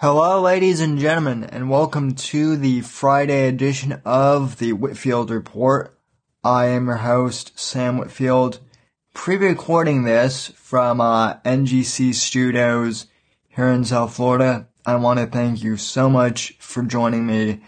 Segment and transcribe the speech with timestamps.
[0.00, 5.98] Hello, ladies and gentlemen, and welcome to the Friday edition of the Whitfield Report.
[6.44, 8.60] I am your host, Sam Whitfield,
[9.12, 13.08] pre-recording this from uh, NGC Studios
[13.48, 14.68] here in South Florida.
[14.86, 17.62] I want to thank you so much for joining me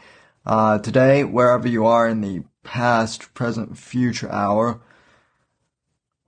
[0.46, 4.80] uh, today, wherever you are in the past, present, future hour.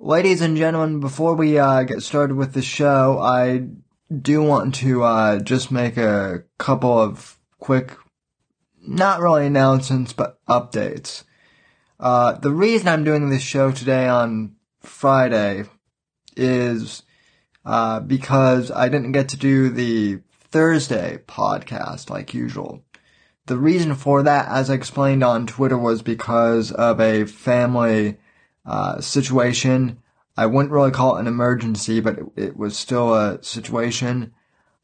[0.00, 3.68] Ladies and gentlemen, before we uh, get started with the show, I
[4.20, 7.96] do want to uh, just make a couple of quick,
[8.80, 11.24] not really announcements, but updates.
[11.98, 15.64] Uh, the reason I'm doing this show today on Friday
[16.36, 17.02] is
[17.64, 22.84] uh, because I didn't get to do the Thursday podcast like usual.
[23.46, 28.18] The reason for that, as I explained on Twitter, was because of a family
[28.64, 29.98] uh, situation
[30.36, 34.32] I wouldn't really call it an emergency, but it, it was still a situation.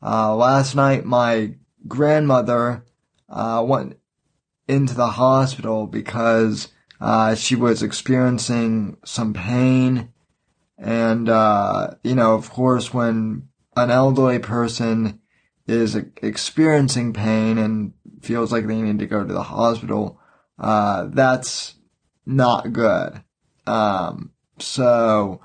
[0.03, 1.55] Uh, last night, my
[1.87, 2.85] grandmother
[3.29, 3.99] uh, went
[4.67, 6.69] into the hospital because
[7.01, 10.13] uh, she was experiencing some pain.
[10.77, 15.21] And, uh, you know, of course, when an elderly person
[15.67, 20.21] is experiencing pain and feels like they need to go to the hospital,
[20.59, 21.75] uh, that's
[22.27, 23.23] not good.
[23.67, 25.41] Um, so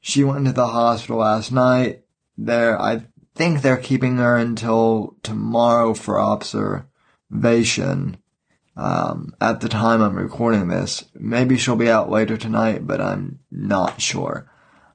[0.00, 2.04] she went into the hospital last night.
[2.36, 8.18] There, I think they're keeping her until tomorrow for observation.
[8.74, 13.38] Um, at the time I'm recording this, maybe she'll be out later tonight, but I'm
[13.50, 14.50] not sure.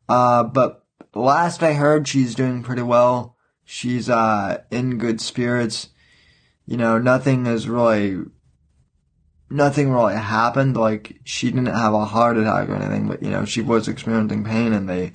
[0.09, 3.35] Uh, but last I heard, she's doing pretty well.
[3.63, 5.89] She's, uh, in good spirits.
[6.65, 8.17] You know, nothing is really
[9.49, 10.77] nothing really happened.
[10.77, 14.43] Like she didn't have a heart attack or anything, but you know she was experiencing
[14.43, 15.11] pain, and they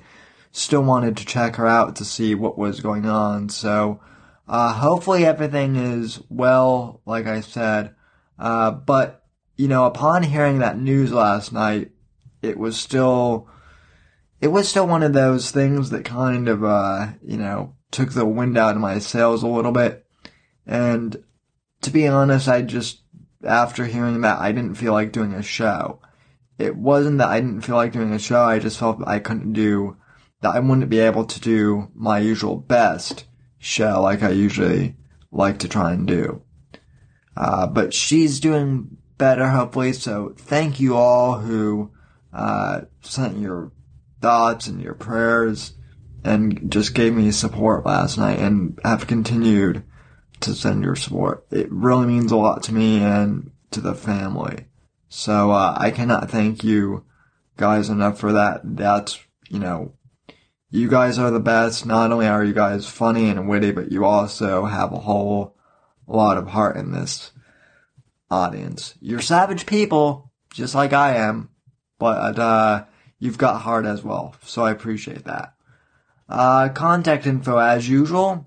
[0.50, 3.48] still wanted to check her out to see what was going on.
[3.48, 4.00] So
[4.48, 7.94] uh, hopefully everything is well, like I said.
[8.38, 9.24] Uh, but
[9.56, 11.92] you know, upon hearing that news last night,
[12.40, 13.48] it was still
[14.40, 18.26] it was still one of those things that kind of uh, you know took the
[18.26, 20.04] wind out of my sails a little bit.
[20.66, 21.22] And
[21.82, 23.02] to be honest, I just
[23.44, 26.00] after hearing that, I didn't feel like doing a show.
[26.58, 29.53] It wasn't that I didn't feel like doing a show, I just felt I couldn't
[29.53, 29.97] do,
[30.41, 33.25] that I wouldn't be able to do my usual best
[33.58, 34.97] show like I usually
[35.31, 36.42] like to try and do.
[37.36, 41.91] Uh, but she's doing better, hopefully, so thank you all who,
[42.32, 43.72] uh, sent your
[44.20, 45.75] thoughts and your prayers
[46.25, 49.82] and just gave me support last night and have continued
[50.42, 51.47] to send your support.
[51.50, 54.66] It really means a lot to me and to the family.
[55.08, 57.04] So, uh, I cannot thank you
[57.56, 58.60] guys enough for that.
[58.64, 59.92] That's, you know,
[60.70, 61.84] you guys are the best.
[61.84, 65.56] Not only are you guys funny and witty, but you also have a whole
[66.06, 67.32] lot of heart in this
[68.31, 68.94] audience.
[69.00, 71.50] You're savage people, just like I am,
[71.98, 72.84] but, uh,
[73.19, 74.34] you've got heart as well.
[74.44, 75.54] So I appreciate that.
[76.28, 78.47] Uh, contact info as usual.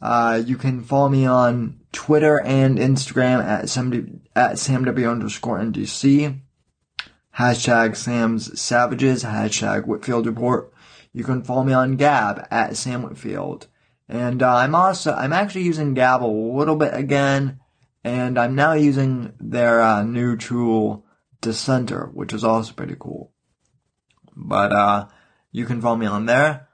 [0.00, 6.40] Uh, you can follow me on Twitter and Instagram at Sam, at SamW underscore NDC.
[7.36, 10.72] Hashtag Sam's Savages, hashtag Whitfield Report.
[11.12, 13.66] You can follow me on Gab at Sam Whitfield.
[14.08, 17.60] And uh, I'm also, I'm actually using Gab a little bit again,
[18.02, 21.04] and I'm now using their uh, new tool,
[21.40, 23.32] Dissenter, which is also pretty cool.
[24.34, 25.08] But uh,
[25.52, 26.67] you can follow me on there.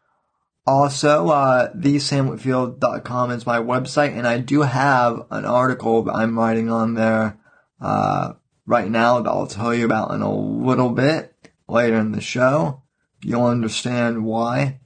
[0.67, 6.71] Also, uh, thesamwhitfield.com is my website, and I do have an article that I'm writing
[6.71, 7.39] on there,
[7.83, 8.33] uh,
[8.65, 11.35] right now that I'll tell you about in a little bit
[11.69, 12.83] later in the show.
[13.23, 14.81] You'll understand why.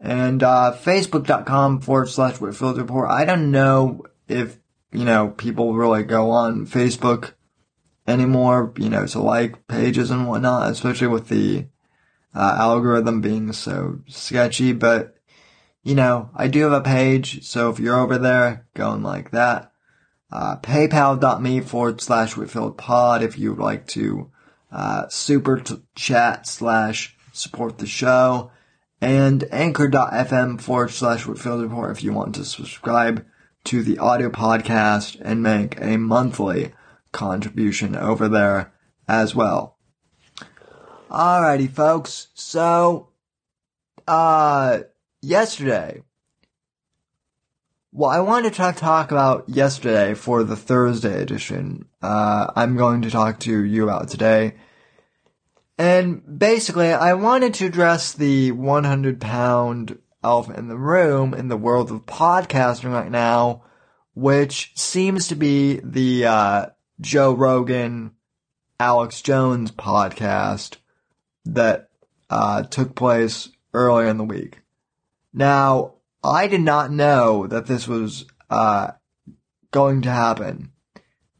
[0.00, 3.10] And, uh, facebook.com forward slash Whitfield Report.
[3.10, 4.58] I don't know if,
[4.92, 7.34] you know, people really go on Facebook
[8.08, 11.66] anymore, you know, to like pages and whatnot, especially with the,
[12.34, 15.16] uh, algorithm being so sketchy, but
[15.82, 19.72] you know, I do have a page, so if you're over there, going like that.
[20.30, 24.30] Uh, paypal.me forward slash Whitfield pod if you would like to,
[24.70, 28.50] uh, super t- chat slash support the show.
[29.00, 33.24] And anchor.fm forward slash Whitfield report if you want to subscribe
[33.64, 36.72] to the audio podcast and make a monthly
[37.10, 38.72] contribution over there
[39.08, 39.78] as well.
[41.10, 42.28] Alrighty, folks.
[42.34, 43.08] So,
[44.06, 44.82] uh,
[45.20, 46.04] yesterday,
[47.90, 51.88] well, I wanted to talk, talk about yesterday for the Thursday edition.
[52.00, 54.54] Uh, I'm going to talk to you about today.
[55.76, 61.56] And basically, I wanted to address the 100 pound elephant in the room in the
[61.56, 63.64] world of podcasting right now,
[64.14, 66.66] which seems to be the uh,
[67.00, 68.12] Joe Rogan,
[68.78, 70.76] Alex Jones podcast
[71.54, 71.90] that
[72.28, 74.60] uh, took place earlier in the week.
[75.32, 78.92] Now, I did not know that this was uh,
[79.70, 80.72] going to happen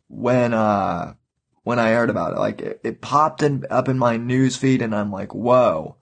[0.09, 1.15] when uh,
[1.63, 2.39] when I heard about it.
[2.39, 5.97] Like it, it popped in, up in my news feed, and I'm like, "Whoa,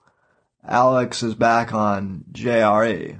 [0.67, 3.19] Alex is back on JRE."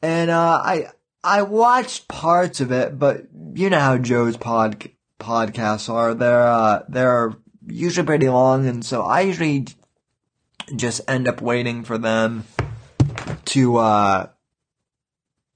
[0.00, 0.86] And uh, I
[1.22, 4.88] I watched parts of it, but you know how Joe's pod
[5.20, 6.14] podcasts are.
[6.14, 7.36] They're uh, they're
[7.68, 9.66] usually pretty long, and so I usually
[10.74, 12.44] just end up waiting for them
[13.46, 13.76] to.
[13.76, 14.26] Uh,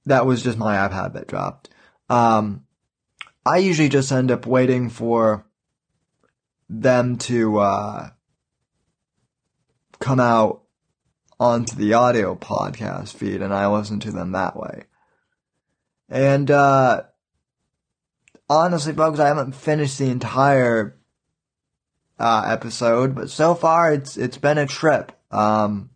[0.06, 1.68] that was just my iPad that dropped.
[2.08, 2.64] Um,
[3.46, 5.46] I usually just end up waiting for
[6.68, 8.10] them to uh,
[10.00, 10.62] come out
[11.38, 14.84] onto the audio podcast feed, and I listen to them that way.
[16.08, 17.04] And uh,
[18.48, 20.98] honestly, folks, I haven't finished the entire
[22.18, 25.12] uh, episode, but so far it's it's been a trip.
[25.30, 25.90] Um,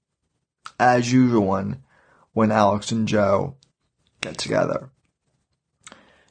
[0.78, 1.82] as usual when
[2.32, 3.56] when Alex and Joe
[4.20, 4.90] get together.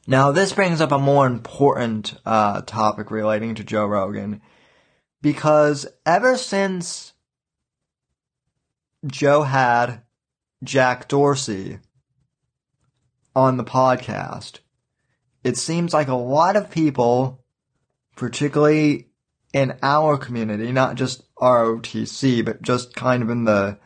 [0.06, 4.40] Now, this brings up a more important uh, topic relating to Joe Rogan,
[5.20, 7.12] because ever since
[9.04, 10.02] Joe had
[10.62, 11.80] Jack Dorsey
[13.34, 14.60] on the podcast,
[15.42, 17.44] it seems like a lot of people,
[18.14, 19.08] particularly
[19.52, 23.78] in our community, not just ROTC, but just kind of in the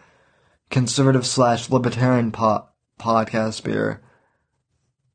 [0.70, 2.68] conservative slash libertarian po-
[2.98, 4.02] podcast sphere,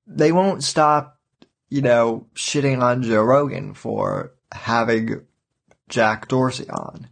[0.07, 1.19] they won't stop,
[1.69, 5.25] you know, shitting on Joe Rogan for having
[5.89, 7.09] Jack Dorsey on.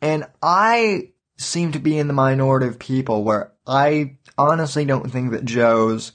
[0.00, 5.32] And I seem to be in the minority of people where I honestly don't think
[5.32, 6.12] that Joe's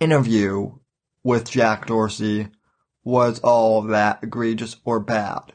[0.00, 0.72] interview
[1.22, 2.48] with Jack Dorsey
[3.06, 5.52] was all that egregious or bad.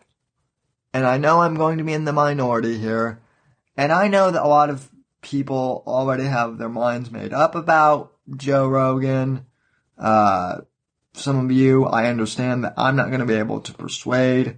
[0.94, 3.22] And I know I'm going to be in the minority here.
[3.76, 4.90] And I know that a lot of
[5.22, 9.48] people already have their minds made up about Joe Rogan.
[9.98, 10.62] Uh,
[11.14, 14.58] some of you, I understand that I'm not going to be able to persuade,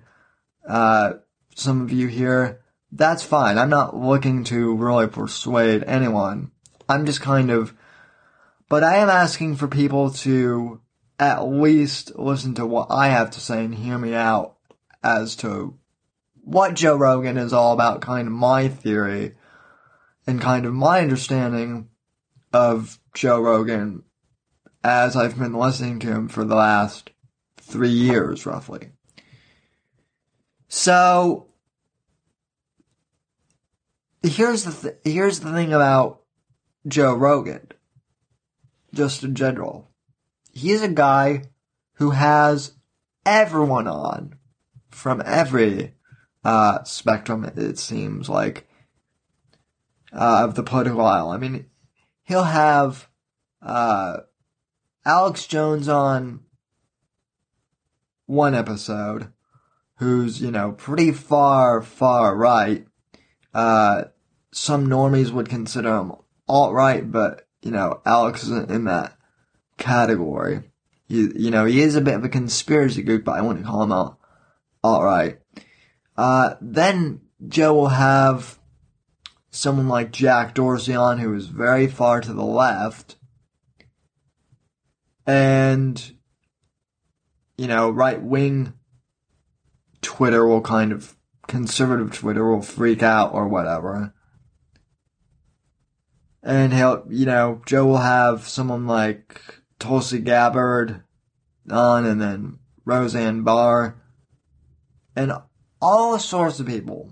[0.69, 1.13] uh,
[1.56, 2.62] some of you here.
[2.92, 3.57] That's fine.
[3.57, 6.51] I'm not looking to really persuade anyone.
[6.88, 7.74] I'm just kind of,
[8.69, 10.80] but I am asking for people to
[11.28, 14.56] at least listen to what I have to say and hear me out
[15.04, 15.78] as to
[16.44, 19.36] what Joe Rogan is all about, kind of my theory
[20.28, 21.90] and kind of my understanding
[22.52, 24.04] of Joe Rogan
[24.84, 27.12] as I've been listening to him for the last
[27.58, 28.90] three years, roughly.
[30.68, 31.48] So,
[34.22, 36.22] here's the th- here's the thing about
[36.88, 37.72] Joe Rogan,
[38.94, 39.93] just in general.
[40.53, 41.45] He's a guy
[41.95, 42.73] who has
[43.25, 44.35] everyone on
[44.89, 45.95] from every
[46.44, 47.44] uh, spectrum.
[47.44, 48.67] It seems like
[50.13, 51.29] uh, of the political aisle.
[51.29, 51.65] I mean,
[52.23, 53.09] he'll have
[53.61, 54.17] uh,
[55.05, 56.41] Alex Jones on
[58.27, 59.33] one episode,
[59.95, 62.86] who's you know pretty far far right.
[63.55, 64.05] Uh,
[64.51, 66.13] some normies would consider him
[66.48, 69.17] alt right, but you know Alex isn't in that
[69.77, 70.63] category.
[71.08, 73.84] He, you know, he is a bit of a conspiracy geek, but I wouldn't call
[73.84, 74.18] him alt
[74.84, 75.39] Alright.
[76.18, 78.60] Uh, then Joe will have
[79.50, 83.15] someone like Jack Dorsey on who is very far to the left.
[85.25, 86.13] And,
[87.58, 88.74] you know, right wing
[90.01, 91.15] Twitter will kind of,
[91.48, 94.13] conservative Twitter will freak out or whatever.
[96.42, 99.39] And he'll, you know, Joe will have someone like
[99.84, 101.04] Tulsi Gabbard
[101.70, 104.02] on and then Roseanne Barr
[105.13, 105.34] and
[105.82, 107.12] all sorts of people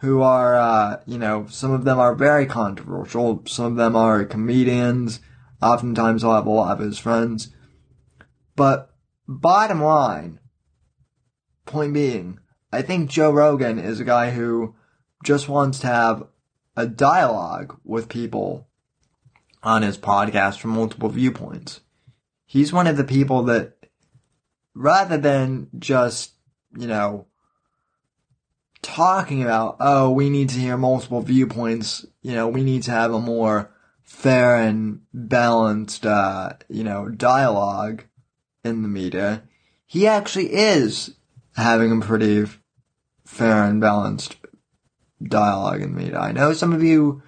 [0.00, 3.44] who are, uh, you know, some of them are very controversial.
[3.46, 5.20] Some of them are comedians.
[5.62, 7.54] Oftentimes I'll have a lot of his friends.
[8.56, 8.90] But
[9.28, 10.40] bottom line,
[11.66, 12.40] point being,
[12.72, 14.74] I think Joe Rogan is a guy who
[15.22, 16.24] just wants to have
[16.76, 18.66] a dialogue with people
[19.62, 21.81] on his podcast from multiple viewpoints.
[22.52, 23.72] He's one of the people that,
[24.74, 26.32] rather than just,
[26.76, 27.24] you know,
[28.82, 32.04] talking about, oh, we need to hear multiple viewpoints.
[32.20, 33.70] You know, we need to have a more
[34.02, 38.04] fair and balanced, uh, you know, dialogue
[38.62, 39.44] in the media.
[39.86, 41.14] He actually is
[41.56, 42.44] having a pretty
[43.24, 44.36] fair and balanced
[45.22, 46.18] dialogue in the media.
[46.18, 47.22] I know some of you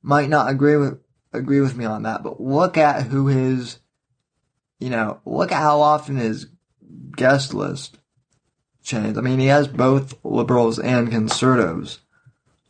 [0.00, 0.98] might not agree with
[1.34, 3.79] agree with me on that, but look at who his
[4.80, 6.46] you know, look at how often his
[7.16, 7.98] guest list
[8.82, 9.18] changed.
[9.18, 12.00] I mean, he has both liberals and conservatives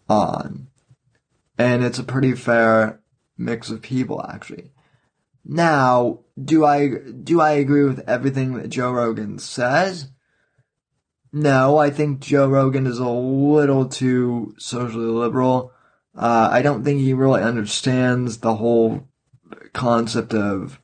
[0.09, 0.67] on.
[1.57, 3.01] And it's a pretty fair
[3.39, 4.73] mix of people actually.
[5.45, 10.09] Now, do I do I agree with everything that Joe Rogan says?
[11.33, 15.73] No, I think Joe Rogan is a little too socially liberal.
[16.15, 19.09] Uh, I don't think he really understands the whole
[19.73, 20.81] concept of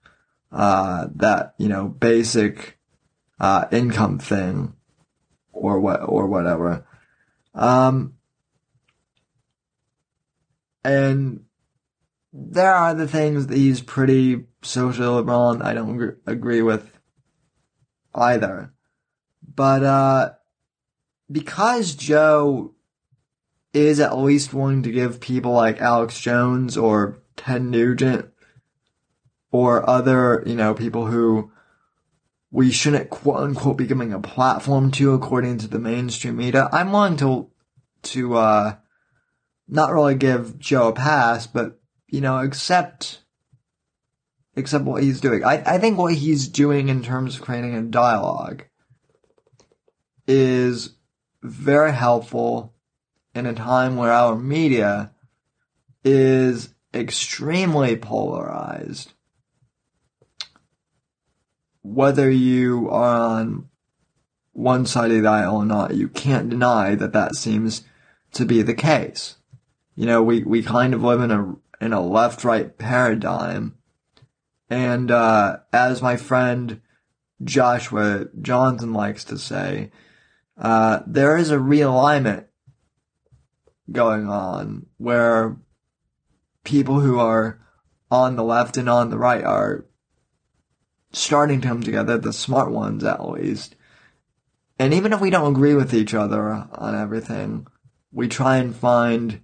[0.56, 2.78] uh, that you know basic
[3.38, 4.74] uh, income thing
[5.52, 6.86] or what or whatever.
[7.54, 8.14] Um,
[10.82, 11.44] and
[12.32, 16.90] there are the things that he's pretty socially liberal and I don't agree with
[18.14, 18.72] either.
[19.54, 20.30] But, uh,
[21.30, 22.74] because Joe
[23.72, 28.30] is at least willing to give people like Alex Jones or Ted Nugent
[29.50, 31.50] or other, you know, people who
[32.50, 36.68] we shouldn't quote unquote be giving a platform to according to the mainstream media.
[36.72, 37.50] I'm willing to,
[38.02, 38.76] to, uh,
[39.68, 43.22] not really give Joe a pass, but, you know, accept,
[44.56, 45.44] accept what he's doing.
[45.44, 48.64] I, I think what he's doing in terms of creating a dialogue
[50.26, 50.96] is
[51.42, 52.74] very helpful
[53.34, 55.12] in a time where our media
[56.04, 59.12] is extremely polarized.
[61.86, 63.68] Whether you are on
[64.52, 67.84] one side of the aisle or not, you can't deny that that seems
[68.32, 69.36] to be the case.
[69.94, 73.76] You know, we, we kind of live in a, in a left-right paradigm.
[74.68, 76.80] And, uh, as my friend
[77.42, 79.92] Joshua Johnson likes to say,
[80.58, 82.46] uh, there is a realignment
[83.92, 85.56] going on where
[86.64, 87.60] people who are
[88.10, 89.86] on the left and on the right are
[91.16, 93.74] starting to come together, the smart ones at least.
[94.78, 97.66] And even if we don't agree with each other on everything,
[98.12, 99.40] we try and find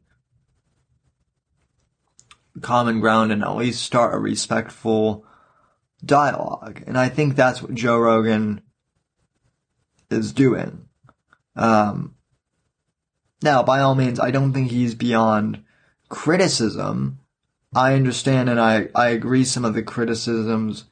[2.60, 5.24] common ground and at least start a respectful
[6.04, 6.82] dialogue.
[6.86, 8.60] And I think that's what Joe Rogan
[10.10, 10.86] is doing.
[11.56, 12.16] Um,
[13.42, 15.64] now, by all means, I don't think he's beyond
[16.10, 17.18] criticism.
[17.74, 20.84] I understand and I, I agree some of the criticisms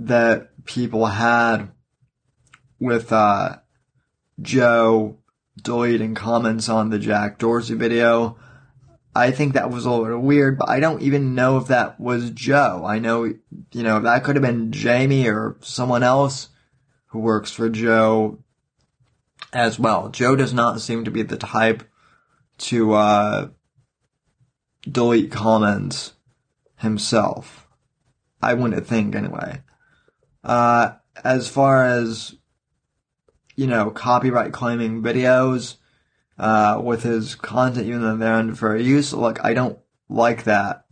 [0.00, 1.70] that people had
[2.78, 3.56] with, uh,
[4.40, 5.18] Joe
[5.60, 8.38] deleting comments on the Jack Dorsey video.
[9.14, 12.30] I think that was a little weird, but I don't even know if that was
[12.30, 12.84] Joe.
[12.86, 16.50] I know, you know, that could have been Jamie or someone else
[17.06, 18.38] who works for Joe
[19.52, 20.10] as well.
[20.10, 21.82] Joe does not seem to be the type
[22.58, 23.48] to, uh,
[24.88, 26.12] delete comments
[26.76, 27.66] himself.
[28.40, 29.62] I wouldn't think anyway.
[30.48, 32.34] Uh, as far as,
[33.56, 35.76] you know, copyright claiming videos,
[36.38, 39.12] uh, with his content even though they're fair use.
[39.12, 39.78] Look, I don't
[40.08, 40.84] like that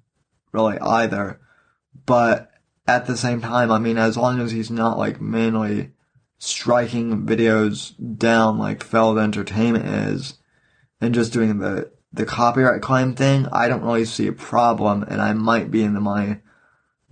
[0.52, 1.40] really either.
[2.04, 2.50] But
[2.86, 5.92] at the same time, I mean, as long as he's not like mainly
[6.38, 10.34] striking videos down like Feld Entertainment is
[11.00, 15.20] and just doing the, the copyright claim thing, I don't really see a problem and
[15.20, 16.40] I might be in the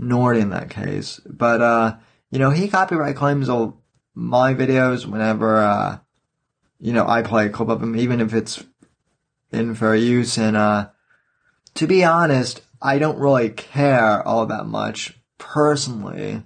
[0.00, 1.20] minority in that case.
[1.24, 1.96] But, uh,
[2.31, 3.83] you know, he copyright claims all
[4.14, 5.99] my videos whenever, uh,
[6.78, 8.62] you know, I play a clip of him, even if it's
[9.52, 10.38] in fair use.
[10.38, 10.88] And, uh,
[11.75, 16.43] to be honest, I don't really care all that much personally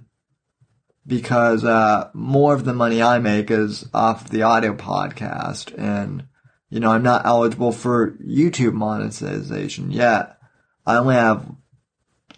[1.05, 6.25] because, uh, more of the money I make is off the audio podcast and,
[6.69, 10.37] you know, I'm not eligible for YouTube monetization yet.
[10.85, 11.45] I only have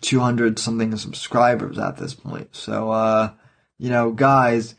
[0.01, 2.55] 200 something subscribers at this point.
[2.55, 3.31] So, uh,
[3.77, 4.75] you know, guys,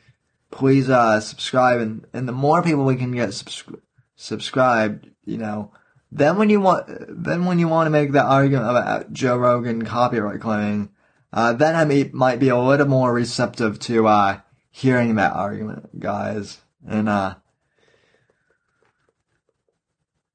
[0.50, 3.80] please uh, subscribe and, and the more people we can get subscri-
[4.16, 5.72] subscribed, you know,
[6.10, 9.84] then when you want, then when you want to make that argument about Joe Rogan
[9.84, 10.90] copyright claiming,
[11.32, 15.98] uh, then I may, might be a little more receptive to, uh, hearing that argument,
[15.98, 16.58] guys.
[16.86, 17.36] And, uh,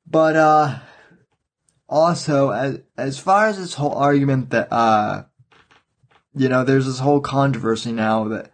[0.07, 0.79] but, uh,
[1.89, 5.23] also, as, as far as this whole argument that, uh,
[6.35, 8.51] you know, there's this whole controversy now that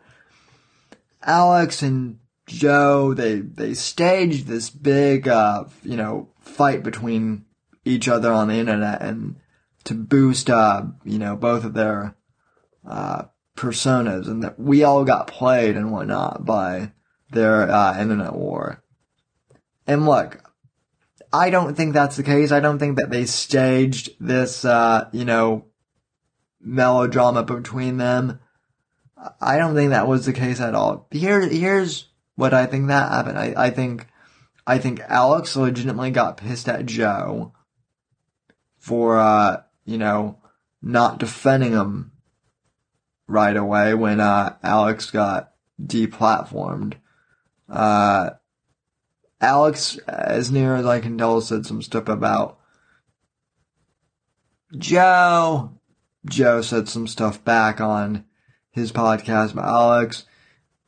[1.23, 7.45] Alex and Joe, they, they staged this big, uh, you know, fight between
[7.85, 9.37] each other on the internet and
[9.85, 12.15] to boost, uh, you know, both of their,
[12.87, 13.23] uh,
[13.55, 16.91] personas and that we all got played and whatnot by
[17.31, 18.83] their, uh, internet war.
[19.87, 20.52] And look,
[21.33, 22.51] I don't think that's the case.
[22.51, 25.65] I don't think that they staged this, uh, you know,
[26.61, 28.39] melodrama between them.
[29.41, 31.07] I don't think that was the case at all.
[31.09, 33.39] Here, here's what I think that happened.
[33.39, 34.07] I, I think,
[34.67, 37.53] I think Alex legitimately got pissed at Joe
[38.77, 40.37] for, uh, you know,
[40.83, 42.11] not defending him
[43.27, 46.95] right away when, uh, Alex got deplatformed.
[47.67, 48.31] Uh,
[49.43, 52.59] Alex, uh, as near as I can tell, said some stuff about
[54.77, 55.71] Joe.
[56.25, 58.23] Joe said some stuff back on
[58.71, 60.25] his podcast about Alex.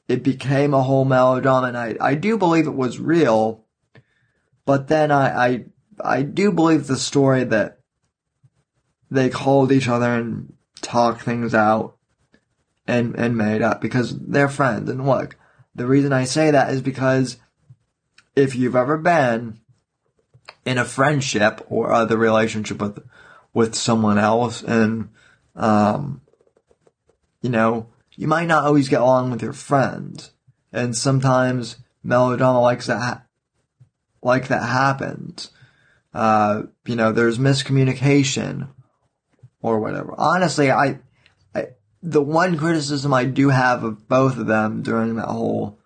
[0.07, 3.65] It became a whole melodrama, and I, I do believe it was real.
[4.65, 5.65] But then I, I,
[6.03, 7.79] I do believe the story that
[9.11, 11.97] they called each other and talked things out
[12.87, 14.89] and, and made up because they're friends.
[14.89, 15.35] And look,
[15.75, 17.37] the reason I say that is because
[18.35, 19.59] if you've ever been
[20.65, 23.03] in a friendship or other relationship with,
[23.53, 25.09] with someone else and,
[25.55, 26.21] um,
[27.41, 30.31] you know, you might not always get along with your friends.
[30.71, 33.25] And sometimes melodrama likes that,
[34.21, 35.51] like that happens.
[36.13, 38.69] Uh, you know, there's miscommunication
[39.61, 40.13] or whatever.
[40.17, 40.99] Honestly, I,
[41.53, 41.67] I,
[42.01, 45.79] the one criticism I do have of both of them during that whole,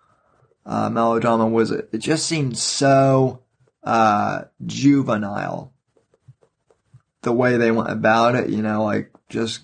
[0.70, 3.42] uh, melodrama was it, it just seemed so,
[3.82, 5.72] uh, juvenile.
[7.22, 9.62] The way they went about it, you know, like just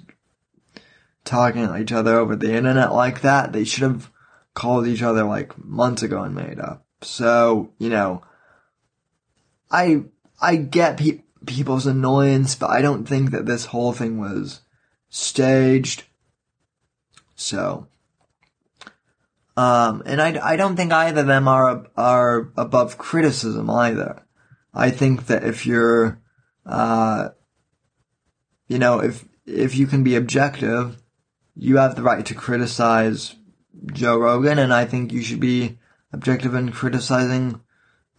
[1.25, 3.53] talking at each other over the internet like that.
[3.53, 4.11] They should have
[4.53, 6.85] called each other like months ago and made up.
[7.03, 8.23] So, you know,
[9.71, 10.07] I,
[10.41, 14.63] I get pe- people's annoyance, but I don't think that this whole thing was
[15.09, 16.03] staged.
[17.37, 17.87] So,
[19.57, 24.23] um, and I, I don't think either of them are, are above criticism either.
[24.75, 26.21] I think that if you're,
[26.67, 27.31] uh,
[28.69, 31.01] you know, if, if you can be objective,
[31.55, 33.35] you have the right to criticize
[33.93, 35.79] Joe Rogan, and I think you should be
[36.13, 37.61] objective in criticizing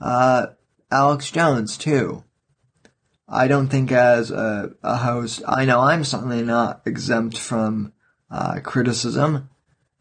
[0.01, 0.47] uh,
[0.89, 2.23] Alex Jones too.
[3.29, 7.93] I don't think as a, a, host, I know I'm certainly not exempt from
[8.31, 9.49] uh, criticism,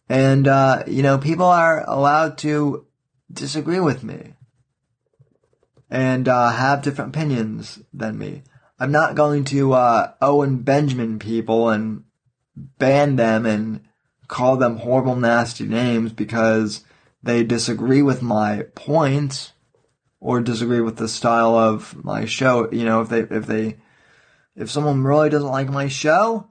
[0.08, 2.86] and uh, you know people are allowed to
[3.32, 4.34] disagree with me
[5.90, 8.42] and uh, have different opinions than me.
[8.78, 12.04] I'm not going to uh, Owen Benjamin people and
[12.56, 13.80] ban them and
[14.28, 16.84] call them horrible, nasty names because
[17.22, 19.52] they disagree with my points
[20.20, 22.70] or disagree with the style of my show.
[22.70, 23.78] You know, if they, if they,
[24.54, 26.48] if someone really doesn't like my show,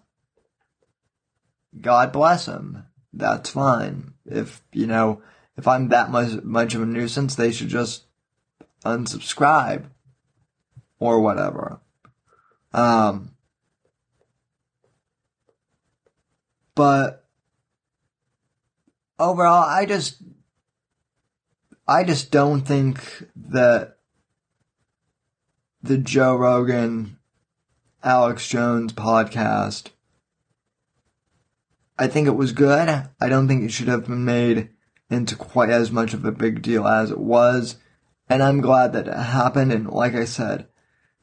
[1.79, 2.85] God bless them.
[3.15, 4.13] That's fine.
[4.25, 5.21] If, you know,
[5.57, 8.03] if I'm that much, much of a nuisance, they should just
[8.83, 9.85] unsubscribe
[10.99, 11.79] or whatever.
[12.73, 13.35] Um,
[16.75, 17.25] But
[19.17, 20.21] overall, I just,
[21.87, 23.97] I just don't think that
[25.81, 27.17] the Joe Rogan,
[28.03, 29.87] Alex Jones podcast,
[31.97, 32.89] I think it was good.
[32.89, 34.69] I don't think it should have been made
[35.09, 37.77] into quite as much of a big deal as it was.
[38.27, 39.71] And I'm glad that it happened.
[39.71, 40.67] And like I said,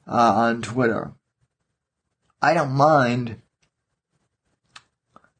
[0.06, 1.12] uh, on Twitter,
[2.40, 3.42] I don't mind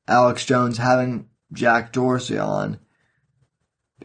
[0.07, 2.79] Alex Jones having Jack Dorsey on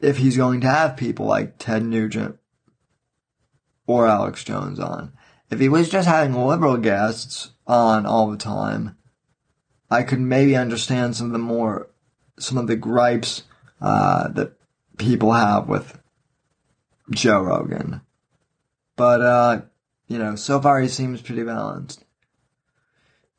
[0.01, 2.37] if he's going to have people like Ted Nugent
[3.85, 5.13] or Alex Jones on.
[5.49, 8.97] If he was just having liberal guests on all the time,
[9.89, 11.89] I could maybe understand some of the more,
[12.37, 13.43] some of the gripes,
[13.81, 14.53] uh, that
[14.97, 15.99] people have with
[17.11, 18.01] Joe Rogan.
[18.95, 19.61] But, uh,
[20.07, 22.03] you know, so far he seems pretty balanced.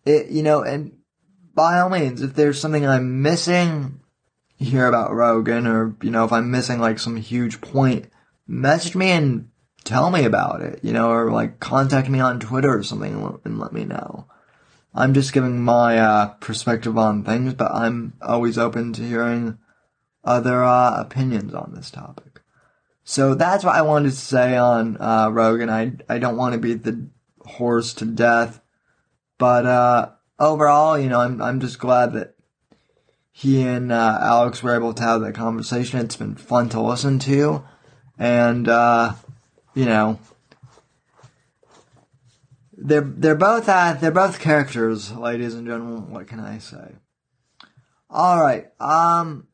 [0.04, 0.92] It, you know, and
[1.54, 4.00] by all means, if there's something I'm missing
[4.56, 8.10] here about Rogan, or, you know, if I'm missing like some huge point,
[8.46, 9.50] message me and
[9.84, 13.58] tell me about it, you know, or like contact me on Twitter or something and
[13.58, 14.26] let me know.
[14.94, 19.58] I'm just giving my uh, perspective on things, but I'm always open to hearing
[20.24, 22.40] other uh, opinions on this topic.
[23.04, 25.70] So that's what I wanted to say on uh, Rogan.
[25.70, 27.08] I I don't want to beat the
[27.40, 28.60] horse to death,
[29.38, 32.34] but uh, overall, you know, I'm I'm just glad that
[33.32, 36.00] he and uh, Alex were able to have that conversation.
[36.00, 37.64] It's been fun to listen to,
[38.18, 39.14] and uh,
[39.74, 40.18] you know,
[42.80, 46.10] they're they're both uh, they're both characters, ladies and gentlemen.
[46.10, 46.94] What can I say?
[48.08, 48.68] All right.
[48.80, 49.48] Um.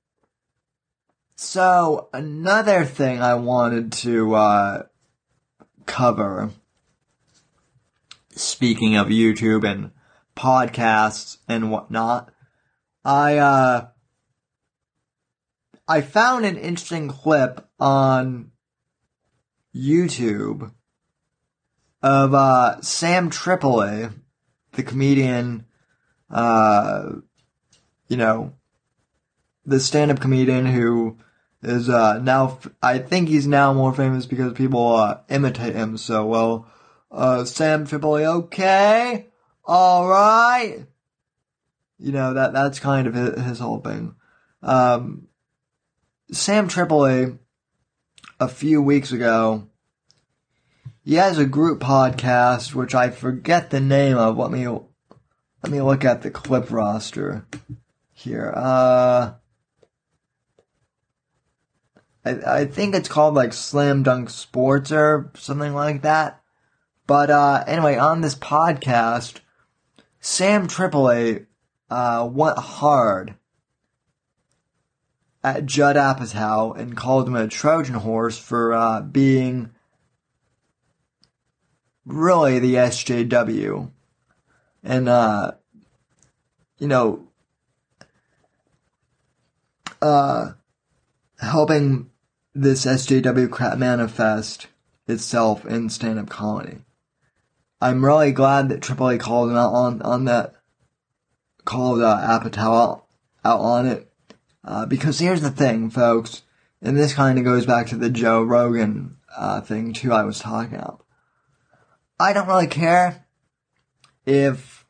[1.36, 4.82] So another thing I wanted to uh,
[5.86, 6.50] cover.
[8.30, 9.92] Speaking of YouTube and
[10.36, 12.32] podcasts and whatnot,
[13.04, 13.88] I, uh,
[15.86, 18.50] I found an interesting clip on
[19.74, 20.72] YouTube
[22.04, 24.10] of, uh, Sam Tripoli,
[24.72, 25.64] the comedian,
[26.30, 27.12] uh,
[28.08, 28.52] you know,
[29.64, 31.16] the stand-up comedian who
[31.62, 36.26] is uh, now I think he's now more famous because people uh, imitate him so
[36.26, 36.66] well.
[37.10, 39.28] Uh, Sam Tripoli, okay,
[39.64, 40.84] all right.
[41.98, 44.14] You know that that's kind of his, his whole thing.
[44.62, 45.28] Um,
[46.32, 47.38] Sam Tripoli,
[48.38, 49.68] a few weeks ago,
[51.04, 54.38] he has a group podcast which I forget the name of.
[54.38, 57.46] Let me let me look at the clip roster
[58.12, 58.52] here.
[58.56, 59.34] Uh
[62.24, 66.40] I, I think it's called like Slam Dunk Sports or something like that.
[67.06, 69.40] But uh, anyway, on this podcast,
[70.20, 71.44] Sam Tripoli
[71.90, 73.34] uh, went hard
[75.42, 79.73] at Judd Apatow and called him a Trojan horse for uh, being
[82.04, 83.90] really the SJW.
[84.82, 85.52] And, uh,
[86.78, 87.28] you know,
[90.02, 90.52] uh,
[91.40, 92.10] helping
[92.54, 94.66] this SJW crap manifest
[95.08, 96.78] itself in stand-up comedy.
[97.80, 100.54] I'm really glad that Tripoli called him out on, on that,
[101.64, 103.06] called uh, Apatow out,
[103.44, 104.10] out on it.
[104.64, 106.42] Uh, because here's the thing, folks,
[106.80, 110.38] and this kind of goes back to the Joe Rogan uh, thing too I was
[110.38, 111.03] talking about.
[112.24, 113.26] I don't really care
[114.24, 114.86] if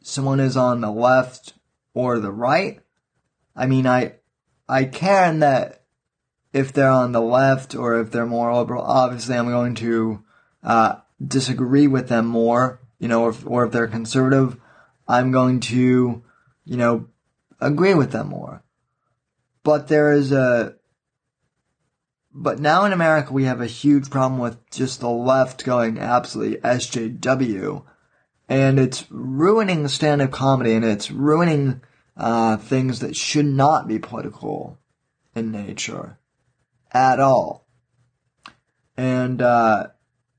[0.00, 1.54] someone is on the left
[1.92, 2.78] or the right.
[3.56, 4.14] I mean, I
[4.68, 5.82] I care in that
[6.52, 10.22] if they're on the left or if they're more liberal, obviously I'm going to
[10.62, 14.56] uh, disagree with them more, you know, if, or if they're conservative,
[15.08, 16.22] I'm going to,
[16.64, 17.08] you know,
[17.58, 18.62] agree with them more.
[19.64, 20.76] But there is a,
[22.34, 26.58] but now in America we have a huge problem with just the left going absolutely
[26.60, 27.84] SJW,
[28.48, 31.80] and it's ruining stand-up comedy and it's ruining
[32.16, 34.78] uh, things that should not be political
[35.34, 36.18] in nature
[36.92, 37.66] at all.
[38.96, 39.88] And uh,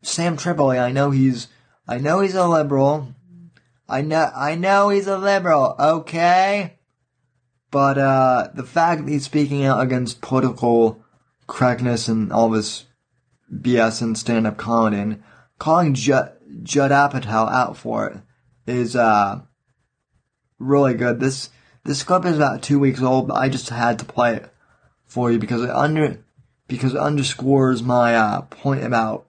[0.02, 1.48] Sam Tripoli, I know he's,
[1.88, 3.14] I know he's a liberal.
[3.90, 5.76] I know, I know he's a liberal.
[5.80, 6.78] Okay,
[7.72, 11.03] but uh, the fact that he's speaking out against political
[11.54, 12.86] correctness and all this
[13.54, 15.24] BS and stand-up comedy and
[15.60, 18.18] calling Judd, Judd Apatow out for it
[18.66, 19.42] is uh,
[20.58, 21.20] really good.
[21.20, 21.50] This
[21.84, 24.52] this clip is about two weeks old, but I just had to play it
[25.06, 26.24] for you because it under
[26.68, 29.28] because it underscores my uh, point about,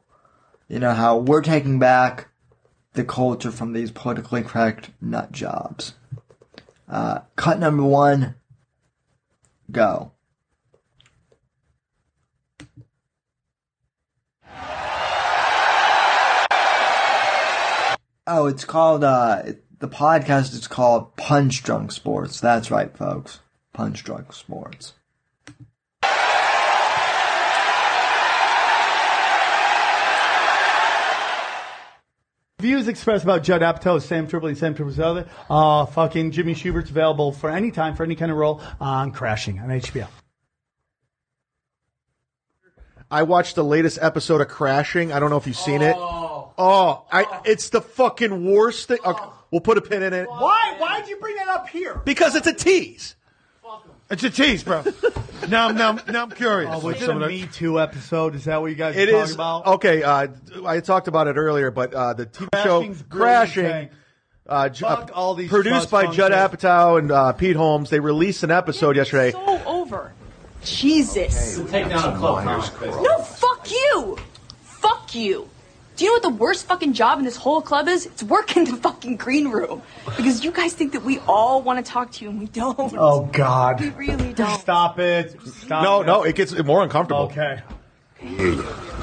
[0.67, 2.29] you know, how we're taking back
[2.95, 5.95] the culture from these politically correct nut jobs.
[6.89, 8.37] Uh, cut number one,
[9.71, 10.13] go.
[18.27, 19.43] Oh, it's called, uh,
[19.81, 22.41] the podcast is called Punch Drunk Sports.
[22.41, 23.41] That's right, folks.
[23.73, 24.95] Punch Drunk Sports.
[32.61, 37.31] Views expressed about Judd Apatow, Sam Tripoli, Sam Tripoli's other, uh, fucking Jimmy Shubert's available
[37.31, 40.07] for any time, for any kind of role on Crashing on HBO.
[43.11, 45.13] I watched the latest episode of Crashing.
[45.13, 45.95] I don't know if you've seen it.
[46.57, 48.99] Oh, I, it's the fucking worst thing.
[49.05, 50.75] Okay, we'll put a pin in it Why?
[50.79, 52.01] Why'd you bring that up here?
[52.05, 53.17] because it's a tease.
[54.11, 54.85] It's a tease, bro.
[55.49, 56.71] now, now, now I'm curious.
[56.73, 58.35] Oh, was it a Me Too episode?
[58.35, 59.67] Is that what you guys It are talking is about?
[59.67, 60.03] okay.
[60.03, 60.29] Uh,
[60.67, 63.88] I talked about it earlier, but uh, the TV Crashing's show brilliant Crashing, thing.
[64.47, 66.61] uh, Ju- Fuck uh, all these produced trust by fund Judd shit.
[66.61, 67.88] Apatow and uh, Pete Holmes.
[67.88, 69.33] They released an episode yesterday.
[69.33, 70.12] So over.
[70.62, 71.57] Jesus.
[71.71, 74.19] Take down a club No, fuck you.
[74.62, 75.49] Fuck you.
[75.97, 78.07] Do you know what the worst fucking job in this whole club is?
[78.07, 79.81] It's working the fucking green room.
[80.17, 82.95] Because you guys think that we all want to talk to you and we don't.
[82.97, 83.81] Oh God!
[83.81, 84.59] We really don't.
[84.61, 85.41] Stop it!
[85.47, 86.07] Stop No, it.
[86.07, 87.25] no, it gets more uncomfortable.
[87.25, 87.61] Okay.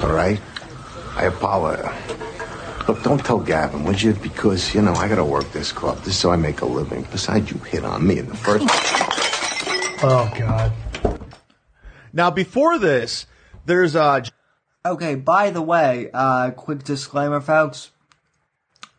[0.02, 0.40] All right?
[1.16, 1.94] I apologize.
[2.88, 4.12] Look, don't tell Gavin, would you?
[4.14, 5.98] Because, you know, I gotta work this club.
[5.98, 7.06] This is how I make a living.
[7.12, 8.66] Besides, you hit on me in the first
[10.04, 10.72] Oh God.
[12.12, 13.26] Now, before this,
[13.66, 14.24] there's uh,
[14.84, 17.90] Okay, by the way, uh, quick disclaimer, folks.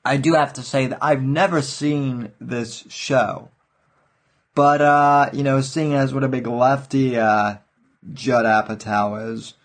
[0.06, 3.50] I do have to say that I've never seen this show.
[4.56, 7.56] But, uh, you know, seeing as what a big lefty, uh,
[8.14, 9.56] Judd Apatow is,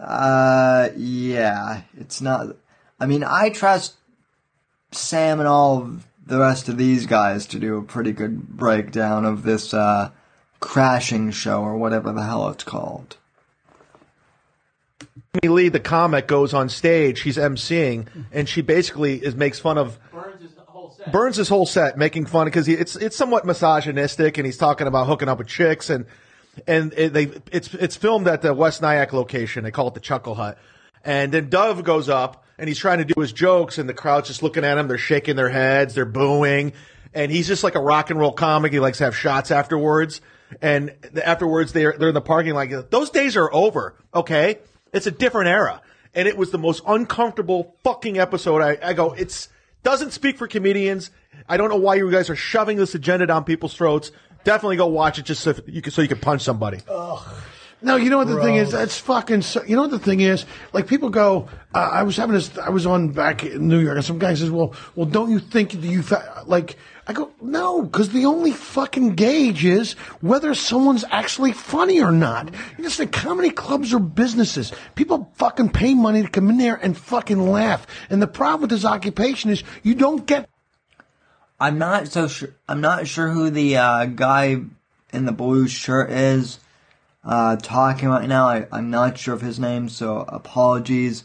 [0.00, 2.56] Uh, yeah, it's not.
[2.98, 3.96] I mean, I trust
[4.92, 5.90] Sam and all
[6.26, 10.10] the rest of these guys to do a pretty good breakdown of this uh,
[10.58, 13.18] crashing show or whatever the hell it's called.
[15.42, 17.18] Amy Lee, the comic, goes on stage.
[17.18, 19.98] She's emceeing, and she basically is makes fun of
[21.12, 25.06] burns his whole set, making fun because it's it's somewhat misogynistic, and he's talking about
[25.06, 26.06] hooking up with chicks, and
[26.66, 29.64] and it, they it's it's filmed at the West Nyack location.
[29.64, 30.58] They call it the Chuckle Hut,
[31.04, 34.28] and then Dov goes up and he's trying to do his jokes, and the crowd's
[34.28, 34.86] just looking at him.
[34.86, 36.74] They're shaking their heads, they're booing,
[37.14, 38.70] and he's just like a rock and roll comic.
[38.70, 40.20] He likes to have shots afterwards,
[40.60, 42.68] and afterwards they're they're in the parking lot.
[42.90, 43.96] Those days are over.
[44.14, 44.58] Okay,
[44.92, 45.82] it's a different era,
[46.14, 48.62] and it was the most uncomfortable fucking episode.
[48.62, 49.48] I, I go, it's
[49.82, 51.10] doesn't speak for comedians.
[51.48, 54.12] I don't know why you guys are shoving this agenda down people's throats.
[54.44, 56.78] Definitely go watch it just so you can so you can punch somebody.
[57.82, 58.72] No, you know what the thing is?
[58.72, 59.40] That's fucking.
[59.40, 60.44] So, you know what the thing is?
[60.72, 61.48] Like people go.
[61.74, 62.56] Uh, I was having this.
[62.58, 65.38] I was on back in New York, and some guy says, "Well, well, don't you
[65.38, 66.44] think you fa-?
[66.46, 66.76] like?"
[67.10, 72.54] I go, "No, because the only fucking gauge is whether someone's actually funny or not.
[72.78, 74.72] You just think comedy clubs are businesses.
[74.94, 77.84] People fucking pay money to come in there and fucking laugh.
[78.10, 80.48] And the problem with this occupation is you don't get
[81.58, 82.50] I'm not so sure.
[82.68, 84.62] I'm not sure who the uh, guy
[85.12, 86.60] in the blue shirt is
[87.24, 88.46] uh, talking right now.
[88.46, 91.24] I, I'm not sure of his name, so apologies.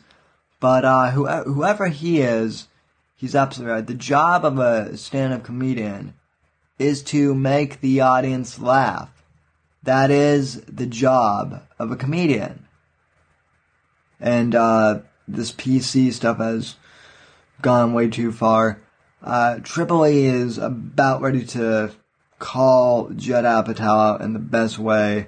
[0.60, 2.67] But uh, who, whoever he is,
[3.15, 3.88] he's absolutely right.
[3.88, 6.13] The job of a stand-up comedian
[6.78, 9.10] is to make the audience laugh.
[9.84, 12.65] That is the job of a comedian.
[14.19, 16.75] And uh, this PC stuff has
[17.62, 18.82] gone way too far.
[19.23, 21.91] Uh, Tripoli is about ready to
[22.39, 25.28] call Judd Apatow out in the best way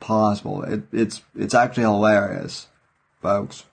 [0.00, 0.62] possible.
[0.62, 2.68] It, it's it's actually hilarious,
[3.22, 3.64] folks.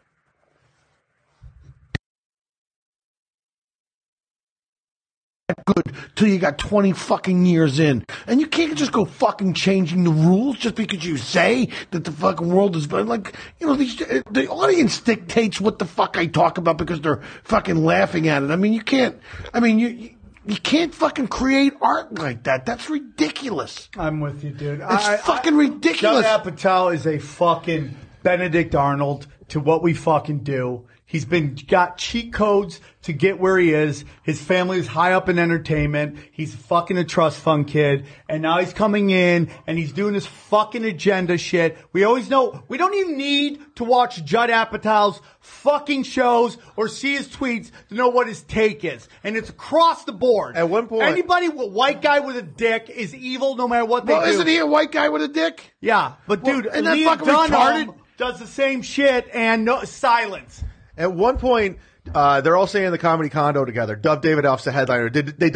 [5.65, 8.05] Good till you got 20 fucking years in.
[8.27, 12.12] And you can't just go fucking changing the rules just because you say that the
[12.12, 16.25] fucking world is like, you know, these, uh, the audience dictates what the fuck I
[16.25, 18.49] talk about because they're fucking laughing at it.
[18.49, 19.19] I mean, you can't,
[19.53, 20.10] I mean, you, you
[20.47, 22.67] you can't fucking create art like that.
[22.67, 23.89] That's ridiculous.
[23.97, 24.79] I'm with you, dude.
[24.79, 26.23] It's fucking ridiculous.
[26.23, 30.86] Judd Apatow is a fucking Benedict Arnold to what we fucking do.
[31.15, 34.04] He's been got cheat codes to get where he is.
[34.23, 36.17] His family is high up in entertainment.
[36.34, 40.25] He's fucking a trust fund kid, and now he's coming in and he's doing this
[40.25, 41.78] fucking agenda shit.
[41.93, 47.13] We always know we don't even need to watch Judd Apatow's fucking shows or see
[47.15, 50.58] his tweets to know what his take is, and it's across the board.
[50.58, 54.06] At one point- anybody, with white guy with a dick is evil, no matter what
[54.06, 54.32] they Well, do.
[54.32, 55.75] isn't he a white guy with a dick?
[55.80, 57.95] Yeah, but Well, dude, isn't that fucking Dunham retarded?
[58.17, 60.62] does the same shit and no silence.
[60.97, 61.79] At one point,
[62.13, 63.95] uh, they're all saying the comedy condo together.
[63.95, 65.10] Dov Davidoff's the headliner.
[65.10, 65.51] Did they?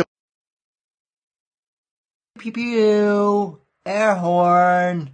[2.38, 5.12] Pew pew, air horn.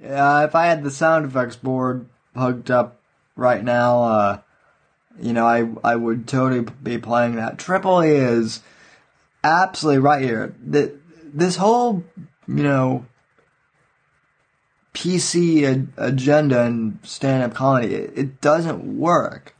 [0.00, 3.00] Yeah, if I had the sound effects board hooked up
[3.36, 4.40] right now, uh,
[5.20, 7.58] you know, I I would totally be playing that.
[7.58, 8.60] Tripoli is
[9.44, 10.54] absolutely right here.
[10.64, 10.98] The,
[11.32, 12.04] this whole,
[12.48, 13.06] you know,
[14.94, 19.51] PC agenda and stand-up comedy, it, it doesn't work.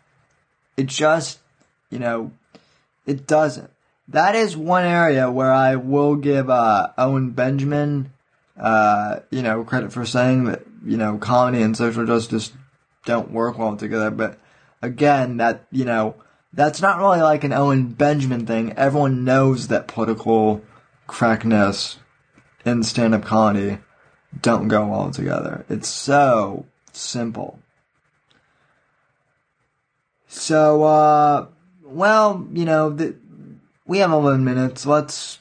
[0.77, 1.39] It just,
[1.91, 2.33] you know,
[3.07, 3.71] it doesn't.
[4.09, 8.13] That is one area where I will give uh, Owen Benjamin,
[8.57, 12.53] uh, you know, credit for saying that you know comedy and social justice
[13.05, 14.11] don't work well together.
[14.11, 14.39] But
[14.81, 16.17] again, that you know,
[16.53, 18.73] that's not really like an Owen Benjamin thing.
[18.73, 20.63] Everyone knows that political
[21.07, 21.99] correctness
[22.65, 23.79] and stand-up comedy
[24.41, 25.65] don't go well together.
[25.69, 27.59] It's so simple.
[30.33, 31.47] So, uh,
[31.85, 33.15] well, you know, the,
[33.87, 34.87] we have 11 minutes.
[34.87, 35.39] Let's,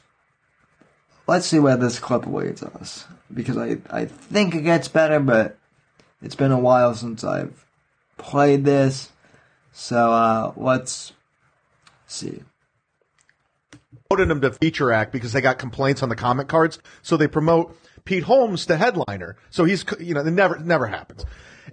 [1.28, 3.06] let's see where this clip leads us.
[3.34, 5.58] Because I, I think it gets better, but
[6.22, 7.66] it's been a while since I've
[8.18, 9.14] played this.
[9.72, 11.14] So, uh, let's
[12.06, 12.44] see.
[14.10, 16.80] promoted him to feature act because they got complaints on the comment cards.
[17.02, 19.38] So they promote Pete Holmes to headliner.
[19.52, 21.24] So he's, you know, it never, never happens.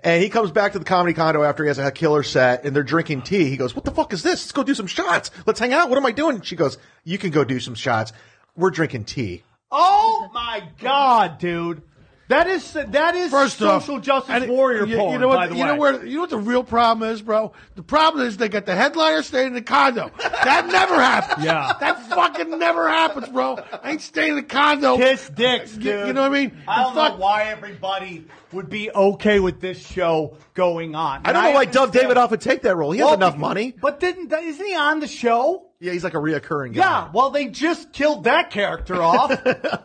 [0.04, 2.74] And he comes back to the comedy condo after he has a killer set and
[2.74, 3.46] they're drinking tea.
[3.50, 4.44] He goes, what the fuck is this?
[4.44, 5.30] Let's go do some shots.
[5.46, 5.88] Let's hang out.
[5.88, 6.40] What am I doing?
[6.42, 8.12] She goes, you can go do some shots.
[8.56, 9.42] We're drinking tea.
[9.70, 11.82] Oh my god, dude.
[12.29, 15.12] That is that is First off, social justice and it- warrior you, porn.
[15.14, 15.37] You know what?
[15.37, 15.69] by the you way.
[15.69, 16.05] know where?
[16.05, 17.53] You know what the real problem is, bro?
[17.75, 20.11] The problem is they got the headliner staying in the condo.
[20.19, 21.45] That never happens.
[21.45, 21.73] Yeah.
[21.81, 23.59] that fucking never happens, bro.
[23.83, 24.99] I ain't staying in the condo.
[24.99, 25.85] Kiss dicks, dude.
[25.85, 26.53] You- you know what I mean?
[26.69, 31.23] I don't fuck- know why everybody would be okay with this show going on.
[31.25, 32.93] I don't know why Doug Davidoff would take that role.
[32.93, 33.75] He has enough money.
[33.81, 35.64] But didn't isn't he on the show?
[35.81, 36.81] Yeah, he's like a reoccurring guy.
[36.81, 37.11] Yeah.
[37.12, 39.33] Well, they just killed that character off.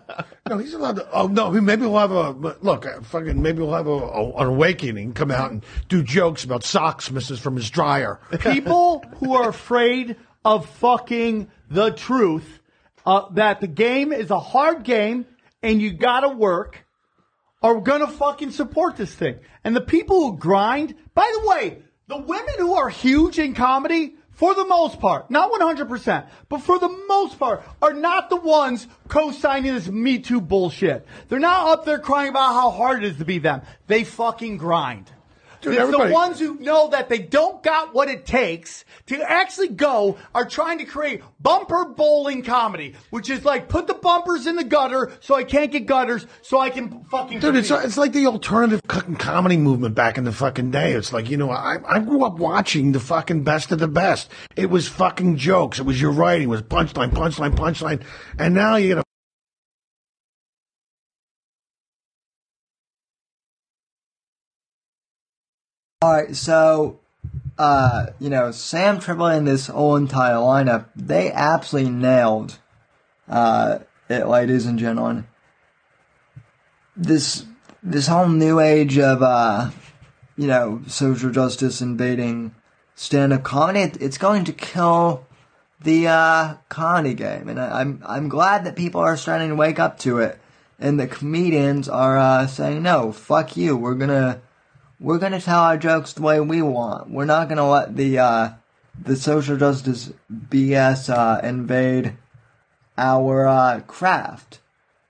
[0.50, 1.08] No, he's allowed to.
[1.14, 2.86] Oh no, maybe we'll have a look.
[2.86, 5.14] uh, Fucking maybe we'll have a, a, an awakening.
[5.14, 8.20] Come out and do jokes about socks misses from his dryer.
[8.42, 12.60] People who are afraid of fucking the truth,
[13.06, 15.26] uh, that the game is a hard game
[15.64, 16.86] and you gotta work,
[17.64, 19.40] are gonna fucking support this thing.
[19.64, 24.16] And the people who grind, by the way, the women who are huge in comedy,
[24.34, 28.88] for the most part, not 100%, but for the most part, are not the ones
[29.08, 31.06] co-signing this Me Too bullshit.
[31.30, 33.62] They're not up there crying about how hard it is to be them.
[33.88, 35.12] They fucking grind.
[35.64, 39.70] Dude, everybody- the ones who know that they don't got what it takes to actually
[39.70, 44.56] go are trying to create bumper bowling comedy, which is like put the bumpers in
[44.56, 47.86] the gutter so I can't get gutters so I can fucking Dude, it's compete.
[47.88, 50.94] it's like the alternative fucking comedy movement back in the fucking day.
[50.94, 54.30] It's like you know, I I grew up watching the fucking best of the best.
[54.56, 55.80] It was fucking jokes.
[55.80, 56.44] It was your writing.
[56.48, 58.02] It was punchline, punchline, punchline.
[58.38, 59.04] And now you get
[66.04, 67.00] All right, so
[67.58, 72.60] uh, you know, Sam Tripoli and this whole entire lineup, they absolutely nailed
[73.30, 75.28] uh, it, ladies and gentlemen.
[76.98, 77.46] This
[77.82, 79.72] this whole new age of uh,
[80.36, 82.54] you know social justice invading
[82.96, 85.26] stand-up comedy, it, it's going to kill
[85.80, 89.80] the uh, comedy game, and I, I'm I'm glad that people are starting to wake
[89.80, 90.38] up to it,
[90.78, 94.42] and the comedians are uh, saying no, fuck you, we're gonna
[95.04, 97.12] we're gonna tell our jokes the way we want.
[97.12, 98.50] We're not gonna let the uh,
[99.00, 102.14] the social justice BS uh, invade
[102.98, 104.60] our uh, craft.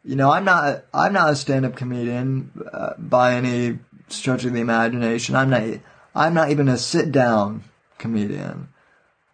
[0.04, 3.78] You know, I'm not I'm not a stand-up comedian uh, by any
[4.10, 5.36] stretch of the imagination.
[5.36, 5.80] I'm not
[6.16, 7.64] I'm not even a sit-down
[8.00, 8.70] comedian.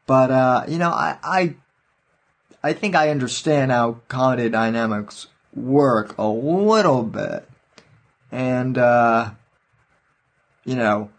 [0.06, 1.56] But uh, you know, I, I
[2.62, 7.48] I think I understand how comedy dynamics work a little bit,
[8.30, 9.32] and uh,
[10.65, 11.10] you know,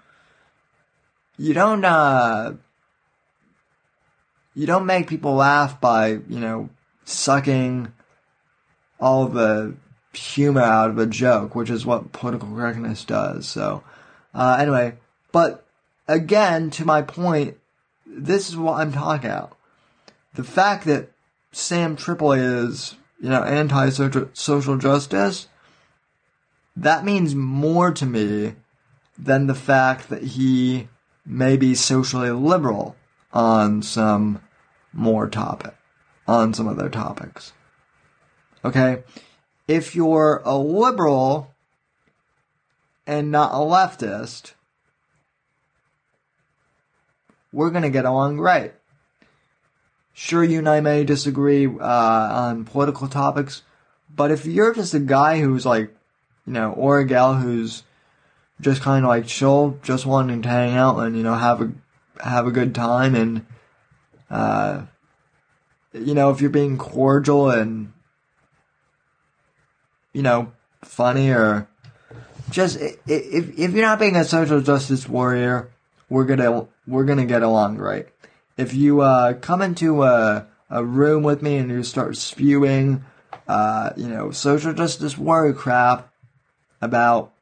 [1.38, 2.54] you don't uh,
[4.54, 6.70] you don't make people laugh by you know
[7.04, 7.92] sucking
[9.00, 9.74] all the
[10.12, 13.48] humor out of a joke, which is what political correctness does.
[13.48, 13.82] So,
[14.34, 14.94] uh, anyway,
[15.32, 15.66] but
[16.08, 17.56] again, to my point,
[18.06, 19.56] this is what I'm talking about.
[20.34, 21.10] The fact that
[21.52, 25.48] Sam Tripoli is, you know, anti-social social justice,
[26.76, 28.54] that means more to me
[29.22, 30.88] than the fact that he
[31.26, 32.96] may be socially liberal
[33.32, 34.40] on some
[34.92, 35.74] more topic,
[36.26, 37.52] on some other topics.
[38.64, 39.02] Okay?
[39.68, 41.54] If you're a liberal
[43.06, 44.52] and not a leftist,
[47.52, 48.72] we're going to get along great.
[50.12, 53.62] Sure, you and I may disagree uh, on political topics,
[54.14, 55.94] but if you're just a guy who's like,
[56.46, 57.84] you know, or a gal who's
[58.60, 61.72] just kind of like chill, just wanting to hang out and you know have a
[62.22, 63.46] have a good time, and
[64.30, 64.82] uh,
[65.92, 67.92] you know if you're being cordial and
[70.12, 71.68] you know funny or
[72.50, 75.70] just if if you're not being a social justice warrior,
[76.08, 78.06] we're gonna we're gonna get along great.
[78.56, 83.04] If you uh, come into a a room with me and you start spewing,
[83.48, 86.12] uh, you know, social justice warrior crap
[86.80, 87.32] about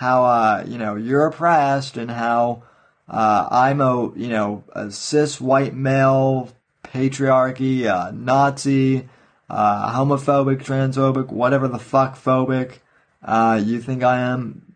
[0.00, 2.62] how uh, you know you're oppressed and how
[3.06, 6.48] uh, I'm a you know a cis white male
[6.82, 9.06] patriarchy, uh, Nazi,
[9.50, 12.78] uh, homophobic, transphobic, whatever the fuck phobic
[13.22, 14.74] uh, you think I am.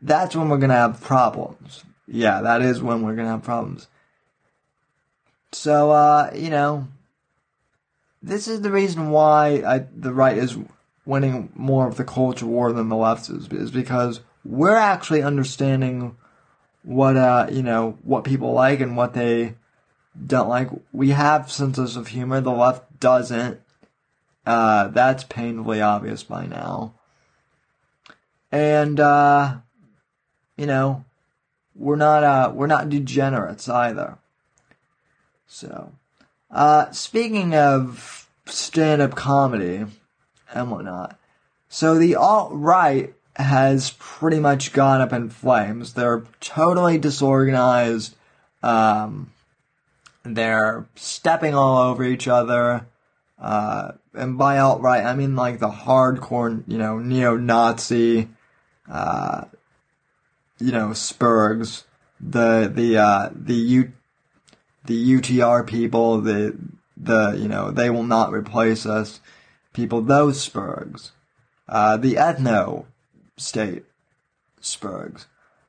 [0.00, 1.84] That's when we're gonna have problems.
[2.08, 3.88] Yeah, that is when we're gonna have problems.
[5.52, 6.88] So uh, you know,
[8.22, 10.56] this is the reason why I, the right is
[11.04, 16.16] winning more of the culture war than the left is, is because we're actually understanding
[16.82, 19.54] what uh you know what people like and what they
[20.26, 20.68] don't like.
[20.92, 22.40] We have senses of humor.
[22.40, 23.60] The left doesn't.
[24.46, 26.94] Uh, that's painfully obvious by now.
[28.50, 29.58] And uh,
[30.56, 31.04] you know,
[31.74, 34.18] we're not uh we're not degenerates either.
[35.46, 35.92] So,
[36.50, 39.84] uh, speaking of stand-up comedy
[40.52, 41.18] and whatnot,
[41.68, 45.94] So the alt right has pretty much gone up in flames.
[45.94, 48.14] They're totally disorganized.
[48.62, 49.32] Um,
[50.24, 52.86] they're stepping all over each other.
[53.38, 58.28] Uh, and by alt right, I mean like the hardcore, you know, neo Nazi,
[58.90, 59.44] uh,
[60.58, 61.84] you know, Spurgs,
[62.20, 63.92] the, the, uh, the U,
[64.84, 66.56] the UTR people, the,
[66.96, 69.20] the, you know, they will not replace us
[69.72, 71.12] people, those Spurgs.
[71.66, 72.84] Uh, the ethno
[73.40, 73.84] state
[74.60, 75.26] Spurgs.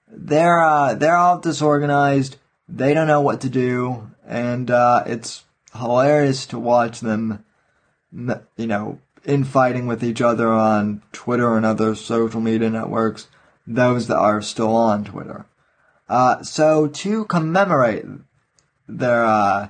[0.07, 2.35] They're, uh, they're all disorganized.
[2.67, 4.11] They don't know what to do.
[4.27, 7.45] And, uh, it's hilarious to watch them,
[8.11, 13.27] you know, infighting with each other on Twitter and other social media networks,
[13.65, 15.45] those that are still on Twitter.
[16.09, 18.05] Uh, so to commemorate
[18.87, 19.69] their, uh,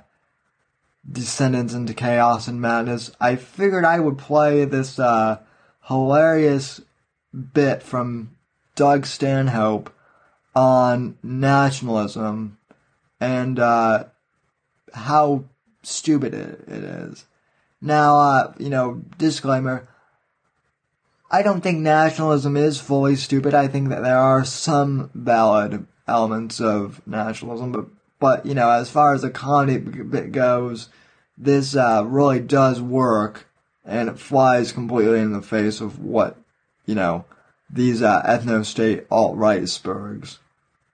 [1.09, 5.39] descendants into chaos and madness, I figured I would play this, uh,
[5.87, 6.81] hilarious
[7.53, 8.36] bit from
[8.75, 9.93] Doug Stanhope
[10.55, 12.57] on nationalism
[13.19, 14.05] and, uh,
[14.93, 15.45] how
[15.84, 17.25] stupid it, it is.
[17.82, 19.88] Now, uh, you know, disclaimer.
[21.32, 23.53] I don't think nationalism is fully stupid.
[23.53, 27.86] I think that there are some valid elements of nationalism, but,
[28.19, 30.89] but you know, as far as the comedy bit goes,
[31.38, 33.47] this uh, really does work,
[33.86, 36.38] and it flies completely in the face of what,
[36.91, 37.23] you know,
[37.69, 40.39] these uh, ethno-state alt-right Spurgs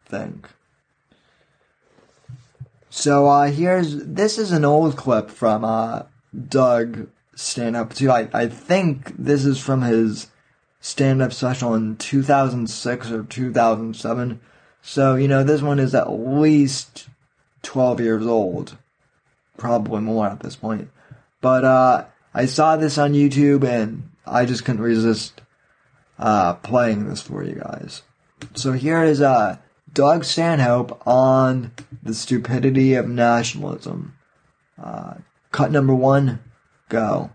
[0.06, 0.48] think.
[2.92, 6.04] So uh, here's this is an old clip from uh,
[6.48, 8.12] Doug stand up too.
[8.12, 10.28] I, I think this is from his
[10.80, 14.40] stand up special in 2006 or 2007.
[14.84, 17.10] So, you know, this one is at least
[17.64, 18.78] 12 years old.
[19.58, 20.92] Probably more at this point.
[21.42, 25.42] But, uh, I saw this on YouTube and I just couldn't resist,
[26.20, 28.04] uh, playing this for you guys.
[28.54, 29.58] So here is, uh,
[29.94, 31.72] Doug Stanhope on
[32.04, 34.16] the stupidity of nationalism.
[34.82, 35.16] Uh,
[35.52, 36.40] cut number one,
[36.90, 37.32] go.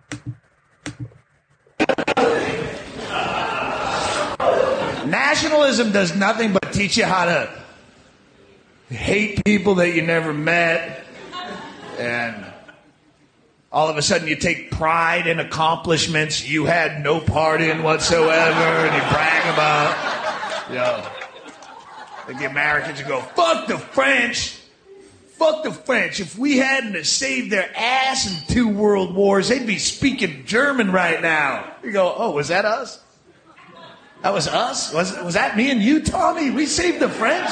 [5.05, 7.65] Nationalism does nothing but teach you how to
[8.89, 11.05] hate people that you never met.
[11.99, 12.52] And
[13.73, 18.61] all of a sudden you take pride in accomplishments you had no part in whatsoever
[18.61, 20.69] and you brag about.
[20.69, 21.07] You know,
[22.29, 24.59] like the Americans would go, fuck the French.
[25.33, 26.21] Fuck the French.
[26.21, 31.21] If we hadn't saved their ass in two world wars, they'd be speaking German right
[31.21, 31.75] now.
[31.83, 33.03] You go, oh, was that us?
[34.23, 34.95] That was us?
[34.95, 36.51] Was, was that me and you, Tommy?
[36.51, 37.49] We saved the French?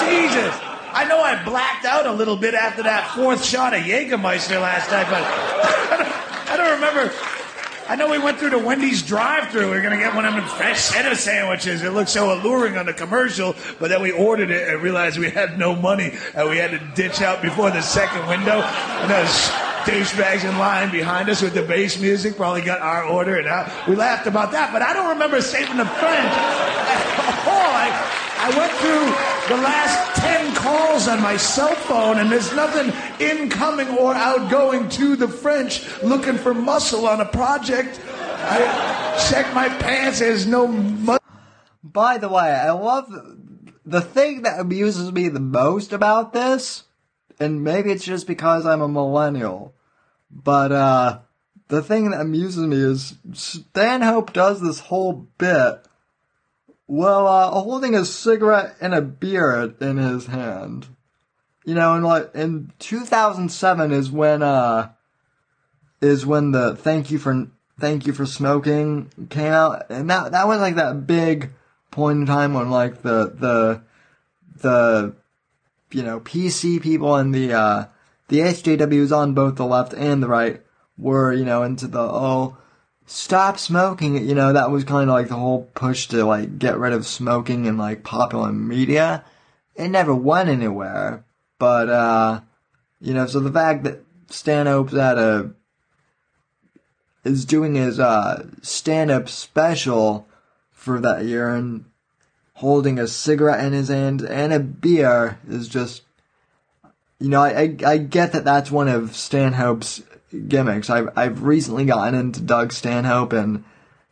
[0.00, 0.77] Jesus.
[0.92, 4.90] I know I blacked out a little bit after that fourth shot of Jägermeister last
[4.90, 5.22] night, but
[6.50, 7.12] I don't, remember.
[7.88, 9.70] I know we went through the Wendy's drive-through.
[9.70, 11.82] We were gonna get one of them fresh cheddar sandwiches.
[11.82, 15.30] It looked so alluring on the commercial, but then we ordered it and realized we
[15.30, 18.60] had no money, and we had to ditch out before the second window.
[18.60, 19.50] And those
[19.88, 23.46] douchebags in line behind us with the bass music probably got our order, and
[23.88, 24.70] we laughed about that.
[24.72, 27.72] But I don't remember saving the French at all.
[27.72, 27.88] I,
[28.40, 33.88] I went through the last 10 calls on my cell phone, and there's nothing incoming
[33.96, 37.98] or outgoing to the French looking for muscle on a project.
[38.40, 41.16] I checked my pants, there's no mu-
[41.82, 43.10] By the way, I love
[43.86, 46.84] the thing that amuses me the most about this,
[47.40, 49.74] and maybe it's just because I'm a millennial,
[50.30, 51.18] but uh,
[51.68, 55.84] the thing that amuses me is Stanhope does this whole bit
[56.86, 60.88] while uh, holding a cigarette and a beer in his hand.
[61.64, 64.90] You know, and like in 2007 is when uh
[66.00, 67.48] is when the thank you for
[67.78, 71.50] thank you for smoking came out, and that that was like that big
[71.90, 73.82] point in time when like the the
[74.62, 75.14] the
[75.90, 77.86] you know PC people and the uh
[78.28, 80.62] the SJWs on both the left and the right
[80.96, 82.56] were you know into the oh
[83.06, 86.78] stop smoking you know that was kind of like the whole push to like get
[86.78, 89.24] rid of smoking in like popular media.
[89.74, 91.24] It never went anywhere
[91.58, 92.40] but uh
[93.00, 95.50] you know so the fact that Stanhope's at a
[97.24, 100.26] is doing his uh stand-up special
[100.70, 101.84] for that year and
[102.54, 106.02] holding a cigarette in his hand and a beer is just
[107.20, 110.02] you know I, I, I get that that's one of Stanhope's
[110.48, 110.90] gimmicks.
[110.90, 113.64] I've I've recently gotten into Doug Stanhope and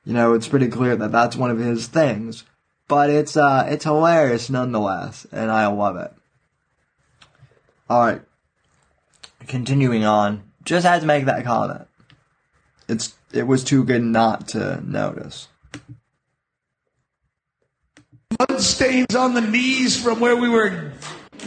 [0.05, 2.45] you know it's pretty clear that that's one of his things.
[2.89, 6.13] But it's uh it's hilarious nonetheless and I love it.
[7.89, 8.23] All right.
[9.47, 10.43] Continuing on.
[10.65, 11.87] Just had to make that comment.
[12.89, 15.49] It's it was too good not to notice.
[18.31, 20.93] Blood stains on the knees from where we were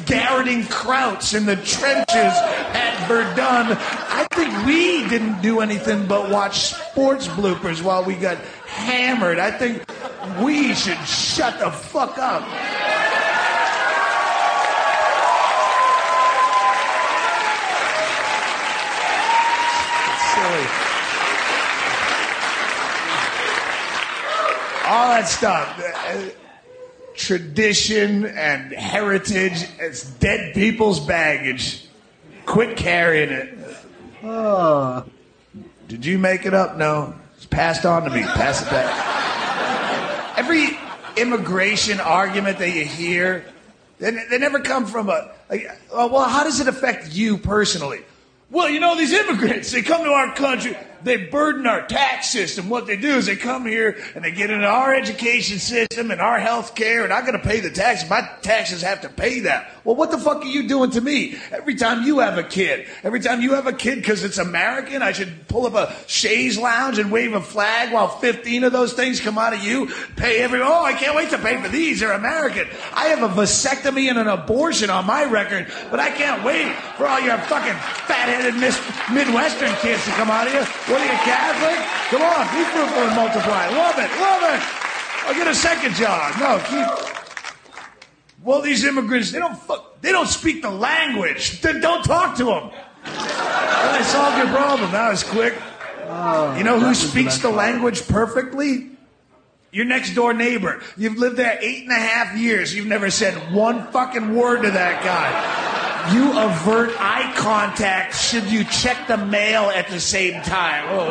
[0.10, 3.78] garroting krauts in the trenches at Verdun.
[4.10, 9.38] I think we didn't do anything but watch sports bloopers while we got hammered.
[9.38, 9.86] I think
[10.42, 12.42] we should shut the fuck up.
[24.88, 26.49] All that stuff.
[27.20, 29.68] Tradition and heritage.
[29.78, 31.86] It's dead people's baggage.
[32.46, 33.58] Quit carrying it.
[34.24, 35.04] Oh,
[35.90, 36.78] Did you make it up?
[36.78, 37.14] No.
[37.36, 38.24] It's passed on to me.
[38.24, 40.38] Pass it back.
[40.40, 40.70] Every
[41.18, 43.44] immigration argument that you hear,
[44.00, 48.00] they, they never come from a, like, well, how does it affect you personally?
[48.50, 52.70] Well, you know, these immigrants, they come to our country, they burden our tax system.
[52.70, 56.22] What they do is they come here and they get into our education system and
[56.22, 58.10] our health care, and I gotta pay the taxes.
[58.10, 59.72] My taxes have to pay that.
[59.84, 61.38] Well, what the fuck are you doing to me?
[61.52, 65.02] Every time you have a kid, every time you have a kid because it's American,
[65.02, 68.94] I should pull up a chaise lounge and wave a flag while 15 of those
[68.94, 72.00] things come out of you, pay every, oh, I can't wait to pay for these.
[72.00, 72.68] They're American.
[72.94, 77.08] I have a vasectomy and an abortion on my record, but I can't wait for
[77.08, 77.74] all your fucking
[78.06, 78.80] fat-headed mis-
[79.12, 80.89] Midwestern kids to come out of you.
[80.90, 81.78] What are you, Catholic?
[82.10, 83.70] Come on, be fruitful and multiply.
[83.70, 84.62] Love it, love it.
[85.28, 86.34] I'll get a second job.
[86.40, 87.16] No, keep.
[88.44, 91.62] Well, these immigrants, they don't fuck, they don't speak the language.
[91.62, 92.72] Then don't talk to them.
[92.72, 92.74] Well,
[93.06, 94.92] I solved your problem.
[94.92, 95.54] That was quick.
[96.08, 98.90] Oh, you know who was the speaks the language perfectly?
[99.72, 100.82] Your next door neighbor.
[100.98, 102.74] You've lived there eight and a half years.
[102.74, 105.89] You've never said one fucking word to that guy.
[106.14, 110.86] You avert eye contact should you check the mail at the same time.
[110.90, 111.10] Oh,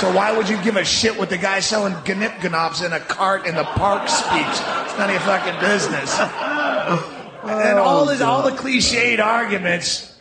[0.00, 3.00] So why would you give a shit what the guy selling gnip gnops in a
[3.00, 4.60] cart in the park speaks?
[4.60, 6.18] It's none of your fucking business.
[6.18, 10.18] and oh, all this, all the cliched arguments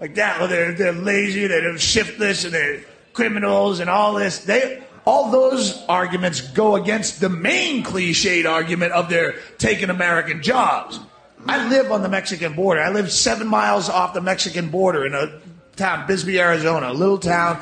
[0.00, 0.40] like that.
[0.40, 2.80] Well, they're they're lazy, they're shiftless, and they're
[3.12, 4.40] criminals, and all this.
[4.40, 10.98] They all those arguments go against the main cliched argument of they're taking American jobs.
[11.46, 12.80] I live on the Mexican border.
[12.80, 15.40] I live seven miles off the Mexican border in a
[15.76, 17.58] town, Bisbee, Arizona, a little town.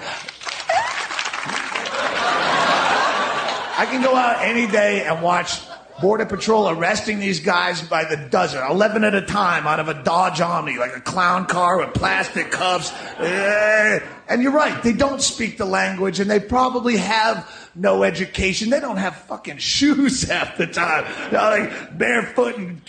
[3.80, 5.60] I can go out any day and watch
[6.00, 9.94] Border Patrol arresting these guys by the dozen, 11 at a time out of a
[10.02, 12.92] Dodge Omni, like a clown car with plastic cuffs.
[13.20, 18.70] Eh, And you're right, they don't speak the language and they probably have no education.
[18.70, 21.04] They don't have fucking shoes half the time.
[21.30, 22.80] They're like barefoot and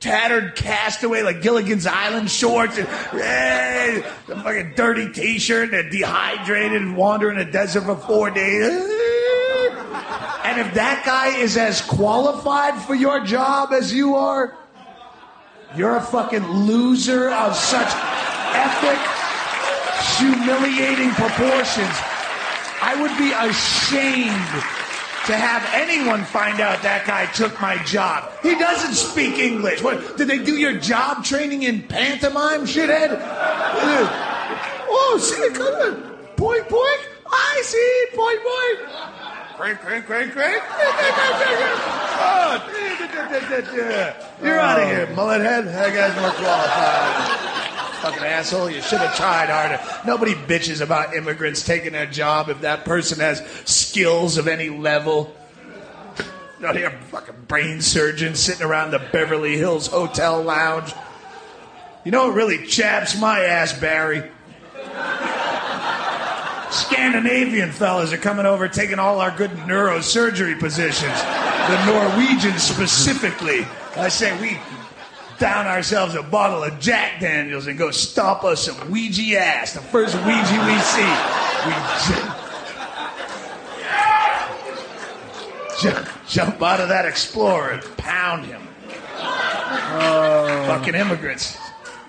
[0.00, 3.98] tattered castaway like Gilligan's Island shorts and eh,
[4.28, 8.72] a fucking dirty t-shirt and dehydrated and wandering the desert for four days.
[10.42, 14.56] And if that guy is as qualified for your job as you are,
[15.76, 17.88] you're a fucking loser of such
[18.56, 18.98] epic,
[20.18, 21.94] humiliating proportions.
[22.82, 24.79] I would be ashamed
[25.26, 28.32] to have anyone find out that guy took my job.
[28.42, 29.82] He doesn't speak English.
[29.82, 30.16] What?
[30.16, 33.10] Did they do your job training in pantomime, shithead?
[33.12, 34.08] Uh,
[34.88, 36.02] oh, see coming.
[36.36, 36.66] Point.
[37.32, 38.40] I see point.
[39.56, 40.62] Crank, crank, crank, crank.
[42.22, 42.58] Oh,
[44.42, 45.66] You're out of here, mullet head.
[45.66, 47.69] That guy's more qualified.
[48.02, 48.70] Fucking asshole.
[48.70, 49.80] You should have tried harder.
[50.06, 55.36] Nobody bitches about immigrants taking their job if that person has skills of any level.
[56.60, 60.92] Not here, fucking brain surgeon sitting around the Beverly Hills Hotel lounge.
[62.04, 64.30] You know what really chaps my ass, Barry?
[66.70, 71.20] Scandinavian fellas are coming over taking all our good neurosurgery positions.
[71.20, 73.66] The Norwegians specifically.
[73.96, 74.58] I say we
[75.40, 79.72] down ourselves a bottle of Jack Daniels and go stomp us some Ouija ass.
[79.72, 81.10] The first Ouija we see.
[81.66, 81.72] We
[82.06, 82.30] ju-
[85.80, 88.62] jump, jump out of that Explorer and pound him.
[89.92, 90.64] Oh.
[90.68, 91.56] Fucking immigrants.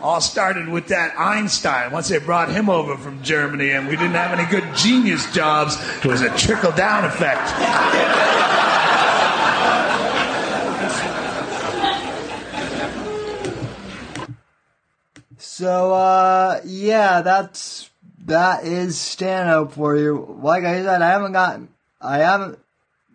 [0.02, 1.92] All started with that Einstein.
[1.92, 5.78] Once they brought him over from Germany and we didn't have any good genius jobs,
[6.04, 8.81] it was a trickle down effect.
[15.62, 17.92] So, uh, yeah, that's,
[18.26, 20.40] that is stand up for you.
[20.42, 21.70] Like I said, I haven't gotten,
[22.02, 22.58] I haven't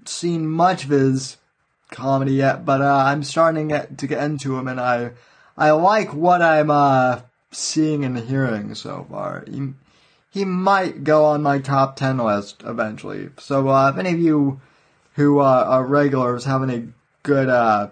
[0.05, 1.39] seen much of his
[1.91, 5.11] comedy yet, but, uh, I'm starting to get, to get into him and I,
[5.59, 9.43] I like what I'm, uh, seeing and hearing so far.
[9.51, 9.73] He,
[10.31, 13.31] he might go on my top 10 list eventually.
[13.41, 14.61] So, uh, if any of you
[15.15, 16.91] who uh, are regulars have any
[17.25, 17.89] good uh,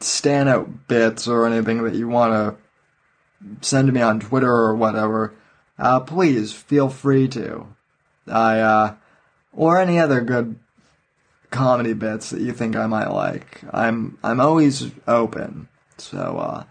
[0.00, 2.65] stand-out bits or anything that you want to
[3.60, 5.34] send me on Twitter or whatever,
[5.78, 7.66] uh, please feel free to.
[8.28, 8.94] I uh,
[9.52, 10.58] or any other good
[11.50, 13.62] comedy bits that you think I might like.
[13.72, 15.68] I'm I'm always open.
[15.98, 16.64] So uh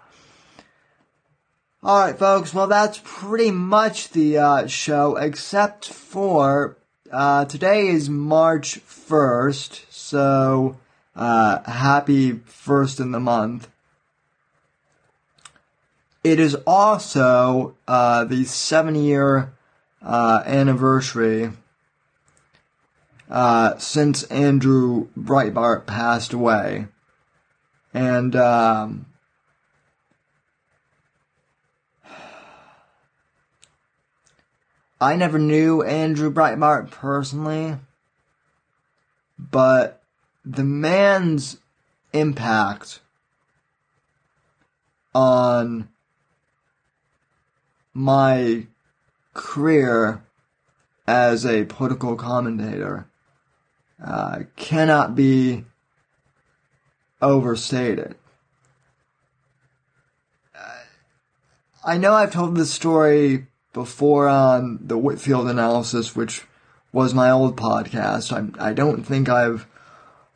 [1.85, 2.51] all right, folks.
[2.51, 6.77] Well, that's pretty much the uh, show, except for
[7.11, 10.77] uh, today is March first, so
[11.15, 13.67] uh, happy first in the month.
[16.25, 19.53] It is also uh, the seven-year
[20.01, 21.51] uh, anniversary
[23.29, 26.87] uh, since Andrew Breitbart passed away,
[27.93, 28.35] and.
[28.35, 29.05] Um,
[34.99, 37.75] I never knew Andrew Breitbart personally,
[39.37, 40.01] but
[40.43, 41.57] the man's
[42.13, 43.01] impact
[45.13, 45.89] on
[47.95, 48.67] my
[49.33, 50.21] career
[51.07, 53.07] as a political commentator
[54.03, 55.63] uh, cannot be
[57.21, 58.15] overstated.
[60.53, 60.83] Uh,
[61.85, 66.43] I know I've told this story before on the Whitfield analysis, which
[66.91, 68.31] was my old podcast.
[68.31, 69.67] I, I don't think I've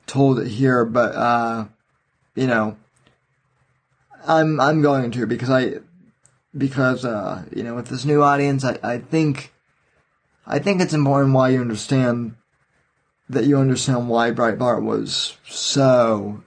[0.07, 1.65] told it here, but uh,
[2.35, 2.77] you know,
[4.25, 5.79] I'm I'm going to because I
[6.57, 9.53] because uh, you know with this new audience, I, I think
[10.45, 12.35] I think it's important why you understand
[13.29, 16.43] that you understand why Breitbart was so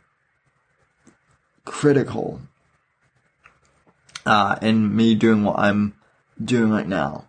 [1.64, 2.40] critical
[4.26, 5.94] uh, in me doing what I'm
[6.42, 7.26] doing right now.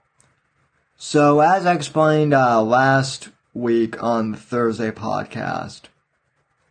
[0.97, 5.81] So, as I explained uh, last week on the Thursday podcast,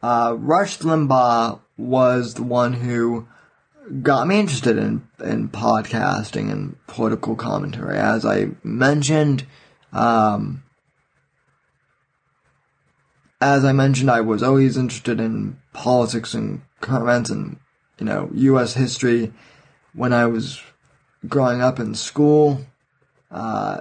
[0.03, 3.29] uh, Rush Limbaugh was the one who
[4.03, 7.99] got me interested in, in podcasting and political commentary.
[7.99, 9.47] As I mentioned,
[9.93, 10.63] um,
[13.41, 17.59] as I mentioned, I was always interested in politics and current and,
[17.99, 18.75] you know, U.S.
[18.75, 19.33] history
[19.95, 20.63] when I was
[21.29, 22.65] growing up in school.
[23.31, 23.81] Uh,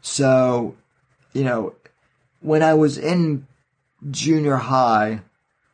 [0.00, 0.76] so,
[1.32, 1.74] you know,
[2.40, 3.46] when I was in
[4.10, 5.20] junior high,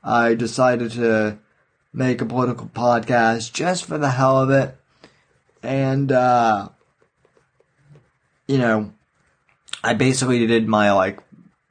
[0.03, 1.39] I decided to
[1.97, 4.77] make a political podcast just for the hell of it.
[5.63, 6.69] And, uh,
[8.47, 8.93] you know,
[9.83, 11.21] I basically did my, like,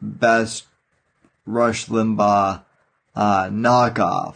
[0.02, 0.66] best
[1.46, 2.64] Rush Limbaugh,
[3.16, 4.36] uh, knockoff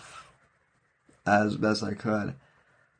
[1.25, 2.35] as best I could.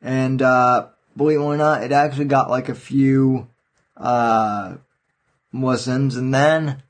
[0.02, 3.48] And, uh, believe it or not, it actually got like a few
[3.96, 4.76] uh,
[5.52, 6.82] listens, and then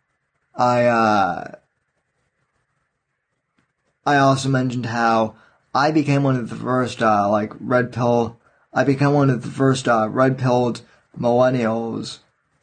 [0.54, 1.54] I uh,
[4.06, 5.34] I also mentioned how
[5.74, 8.38] I became one of the first uh, like red pill.
[8.72, 10.82] I became one of the first uh, red pilled
[11.18, 12.18] millennials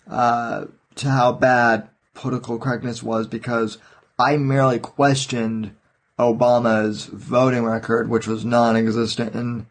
[0.10, 3.78] uh, to how bad political correctness was because
[4.20, 5.76] I merely questioned
[6.18, 9.68] Obama's voting record, which was non-existent in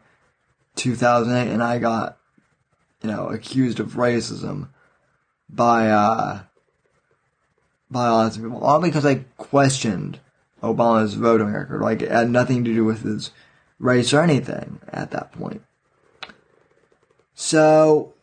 [0.75, 2.17] 2008 and I got,
[3.03, 4.69] you know, accused of racism
[5.49, 6.41] by, uh,
[7.91, 8.63] by lots of people.
[8.63, 10.19] All because I questioned
[10.61, 11.81] Obama's voting record.
[11.81, 13.31] Like, it had nothing to do with his
[13.79, 15.61] race or anything at that point.
[17.35, 18.13] So,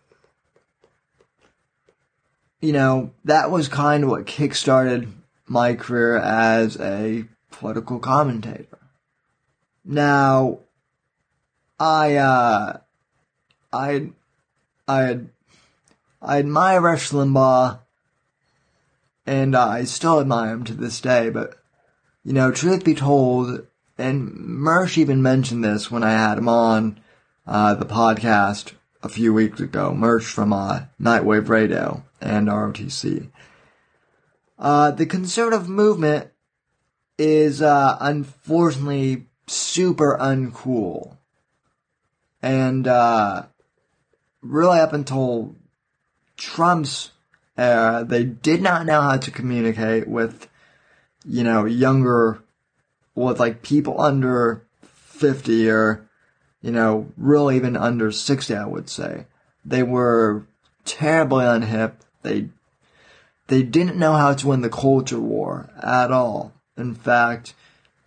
[2.61, 5.13] you know, that was kind of what kickstarted
[5.47, 8.79] my career as a political commentator.
[9.85, 10.59] Now,
[11.79, 12.79] I, uh,
[13.73, 14.11] I,
[14.89, 15.21] I,
[16.23, 17.79] I admire Rush Limbaugh,
[19.27, 21.59] and I still admire him to this day, but,
[22.25, 23.67] you know, truth be told,
[23.99, 27.01] and Mersh even mentioned this when I had him on,
[27.47, 28.73] uh, the podcast
[29.03, 33.31] a few weeks ago, Mersh from, uh, Nightwave Radio and ROTC.
[34.59, 36.31] Uh, the conservative movement
[37.19, 41.17] is, uh, unfortunately super uncool.
[42.43, 43.47] And uh,
[44.43, 45.55] really, up until
[46.37, 47.11] Trump's
[47.57, 50.49] era, they did not know how to communicate with,
[51.25, 52.43] you know, younger,
[53.15, 56.09] with like people under 50 or,
[56.61, 59.27] you know, really even under 60, I would say.
[59.65, 60.47] They were
[60.85, 61.93] terribly unhip.
[62.23, 62.49] They,
[63.47, 66.53] they didn't know how to win the culture war at all.
[66.77, 67.55] In fact,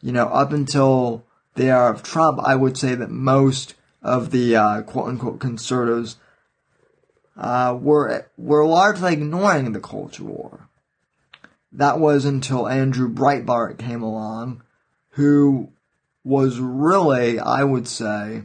[0.01, 1.24] you know, up until
[1.55, 6.18] the era of Trump, I would say that most of the uh, quote unquote conservatives
[7.36, 10.66] uh, were were largely ignoring the culture war.
[11.72, 14.63] That was until Andrew Breitbart came along,
[15.11, 15.72] who
[16.24, 18.43] was really, I would say,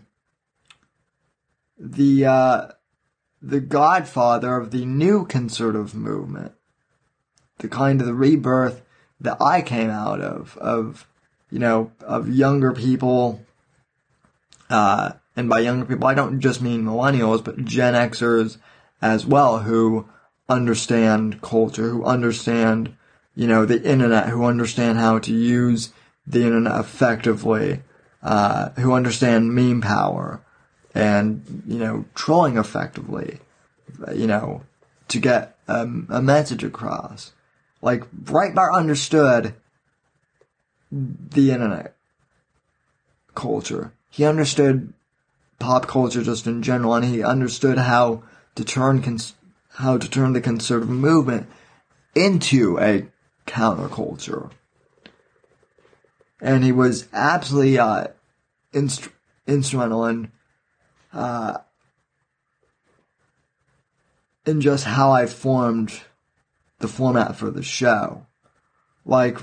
[1.79, 2.69] the uh,
[3.41, 6.53] the godfather of the new conservative movement,
[7.59, 8.83] the kind of the rebirth
[9.21, 11.07] that I came out of, of
[11.51, 13.45] you know, of younger people.
[14.71, 18.59] Uh, and by younger people, I don't just mean millennials, but Gen Xers
[19.01, 20.09] as well, who
[20.49, 22.97] understand culture, who understand,
[23.35, 25.93] you know, the internet, who understand how to use
[26.27, 27.83] the internet effectively,
[28.23, 30.41] uh, who understand meme power
[30.95, 33.41] and, you know, trolling effectively,
[34.15, 34.63] you know,
[35.09, 37.33] to get um, a message across.
[37.81, 39.55] Like, Breitbart understood
[40.91, 41.97] the internet
[43.35, 43.93] culture.
[44.11, 44.93] He understood
[45.59, 48.23] pop culture just in general, and he understood how
[48.55, 49.35] to turn cons-
[49.77, 51.49] how to turn the conservative movement
[52.15, 53.07] into a
[53.47, 54.51] counterculture.
[56.41, 58.09] And he was absolutely uh,
[58.73, 59.09] inst-
[59.47, 60.33] instrumental in
[61.13, 61.59] uh,
[64.45, 66.01] in just how I formed
[66.79, 68.27] the format for the show.
[69.05, 69.39] Like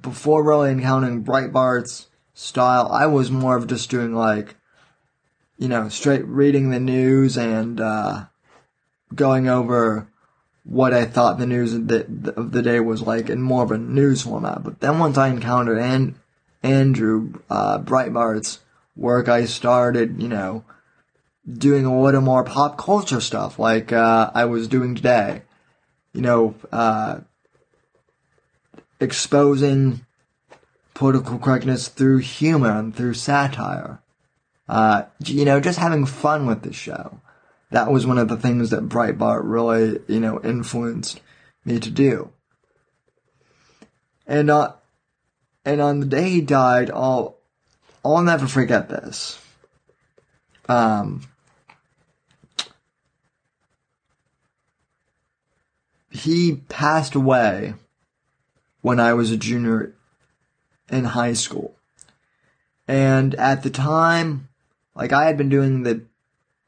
[0.00, 4.56] before really encountering Breitbart's style, I was more of just doing like,
[5.56, 8.26] you know, straight reading the news and uh,
[9.14, 10.08] going over
[10.64, 13.70] what I thought the news of the, of the day was like in more of
[13.70, 14.62] a news format.
[14.62, 16.16] But then once I encountered An-
[16.62, 18.60] Andrew uh, Breitbart's
[18.96, 20.64] work, I started, you know,
[21.46, 25.42] doing a little more pop culture stuff like uh, I was doing today.
[26.14, 27.20] You know, uh,
[29.00, 30.06] exposing
[30.94, 34.00] political correctness through humor and through satire.
[34.68, 37.20] Uh, you know, just having fun with the show.
[37.74, 41.20] That was one of the things that Breitbart really, you know, influenced
[41.64, 42.30] me to do.
[44.28, 44.74] And, uh,
[45.64, 47.38] and on the day he died, I'll,
[48.04, 49.40] I'll never forget this.
[50.68, 51.22] Um,
[56.12, 57.74] he passed away
[58.82, 59.96] when I was a junior
[60.88, 61.74] in high school.
[62.86, 64.48] And at the time,
[64.94, 66.04] like I had been doing the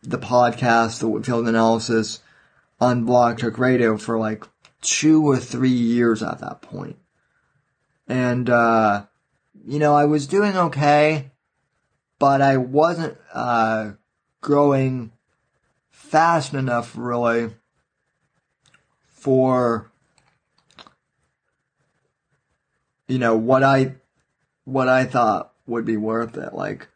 [0.07, 2.21] the podcast, the Whitfield analysis
[2.81, 4.45] on Blog Talk Radio for like
[4.81, 6.97] two or three years at that point.
[8.07, 9.07] And uh
[9.67, 11.33] you know, I was doing okay,
[12.19, 13.93] but I wasn't uh
[14.41, 15.11] growing
[15.91, 17.51] fast enough really
[19.09, 19.91] for
[23.09, 23.97] you know what I
[24.65, 26.55] what I thought would be worth it.
[26.55, 26.87] Like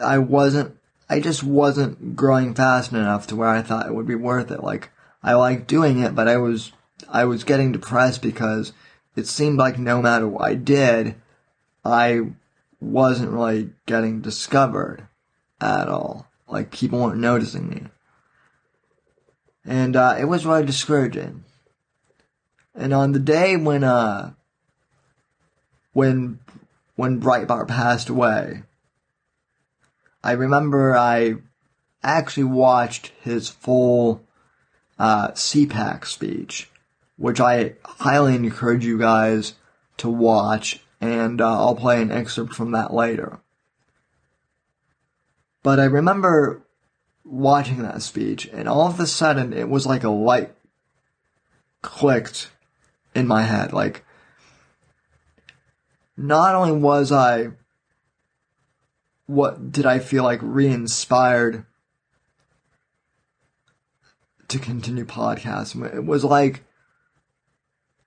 [0.00, 0.77] I wasn't
[1.08, 4.62] I just wasn't growing fast enough to where I thought it would be worth it.
[4.62, 4.90] Like
[5.22, 6.72] I liked doing it, but I was
[7.08, 8.72] I was getting depressed because
[9.16, 11.14] it seemed like no matter what I did,
[11.84, 12.32] I
[12.80, 15.08] wasn't really getting discovered
[15.60, 16.26] at all.
[16.46, 17.84] Like people weren't noticing me.
[19.64, 21.44] And uh, it was really discouraging.
[22.74, 24.32] And on the day when uh
[25.92, 26.38] when
[26.94, 28.62] when Breitbart passed away,
[30.28, 31.36] I remember I
[32.02, 34.22] actually watched his full
[34.98, 36.68] uh, CPAC speech,
[37.16, 39.54] which I highly encourage you guys
[39.96, 43.38] to watch, and uh, I'll play an excerpt from that later.
[45.62, 46.60] But I remember
[47.24, 50.52] watching that speech, and all of a sudden it was like a light
[51.80, 52.50] clicked
[53.14, 53.72] in my head.
[53.72, 54.04] Like,
[56.18, 57.52] not only was I,
[59.28, 61.66] what did I feel like re-inspired
[64.48, 65.94] to continue podcasting?
[65.94, 66.64] It was like,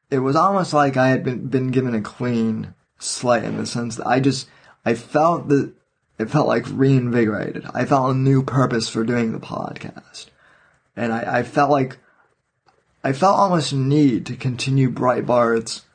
[0.10, 3.98] it was almost like I had been, been given a clean slate in the sense
[3.98, 4.50] that I just,
[4.84, 5.72] I felt that
[6.18, 7.68] it felt like reinvigorated.
[7.72, 10.26] I felt a new purpose for doing the podcast.
[10.96, 12.00] And I, I felt like,
[13.04, 15.86] I felt almost a need to continue Breitbart's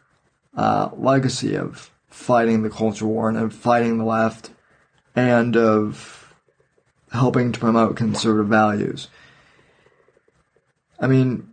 [0.57, 4.51] uh, legacy of fighting the culture war and of fighting the left
[5.17, 6.35] and of
[7.11, 9.09] helping to promote conservative values.
[11.01, 11.49] I mean,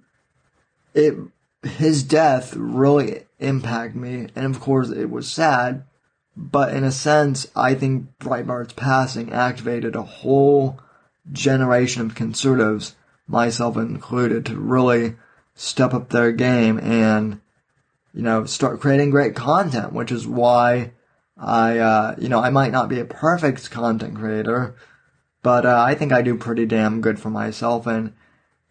[0.94, 1.16] it
[1.64, 5.86] his death really impacted me, and of course it was sad.
[6.36, 10.80] But in a sense, I think Breitbart's passing activated a whole
[11.32, 12.96] generation of conservatives,
[13.28, 15.16] myself included, to really
[15.56, 17.40] step up their game and,
[18.14, 20.92] you know, start creating great content, which is why
[21.38, 24.76] I, uh, you know, I might not be a perfect content creator,
[25.42, 27.88] but uh, I think I do pretty damn good for myself.
[27.88, 28.14] And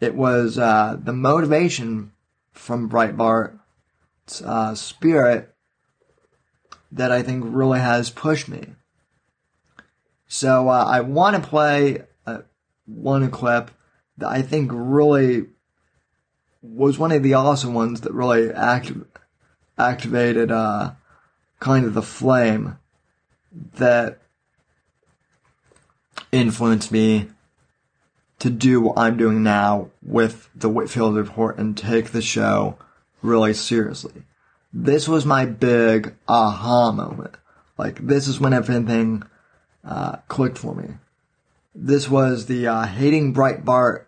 [0.00, 2.12] it was uh, the motivation
[2.52, 5.54] from Breitbart's uh, spirit
[6.90, 8.74] that I think really has pushed me.
[10.28, 12.38] So uh, I want to play uh,
[12.86, 13.70] one clip
[14.18, 15.46] that I think really
[16.62, 19.06] was one of the awesome ones that really active,
[19.76, 20.92] activated uh,
[21.62, 22.76] kind of the flame
[23.76, 24.18] that
[26.32, 27.28] influenced me
[28.40, 32.76] to do what I'm doing now with the Whitfield Report and take the show
[33.22, 34.24] really seriously.
[34.72, 37.36] This was my big aha moment.
[37.78, 39.22] Like, this is when everything
[39.84, 40.94] uh, clicked for me.
[41.76, 44.06] This was the uh, Hating Breitbart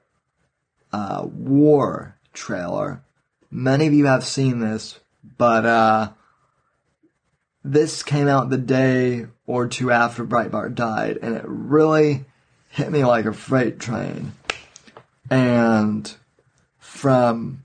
[0.92, 3.04] uh, War trailer.
[3.48, 4.98] Many of you have seen this,
[5.38, 6.08] but uh,
[7.64, 12.26] this came out the day or two after Breitbart died, and it really
[12.68, 14.32] hit me like a freight train.
[15.30, 16.14] And
[16.78, 17.62] from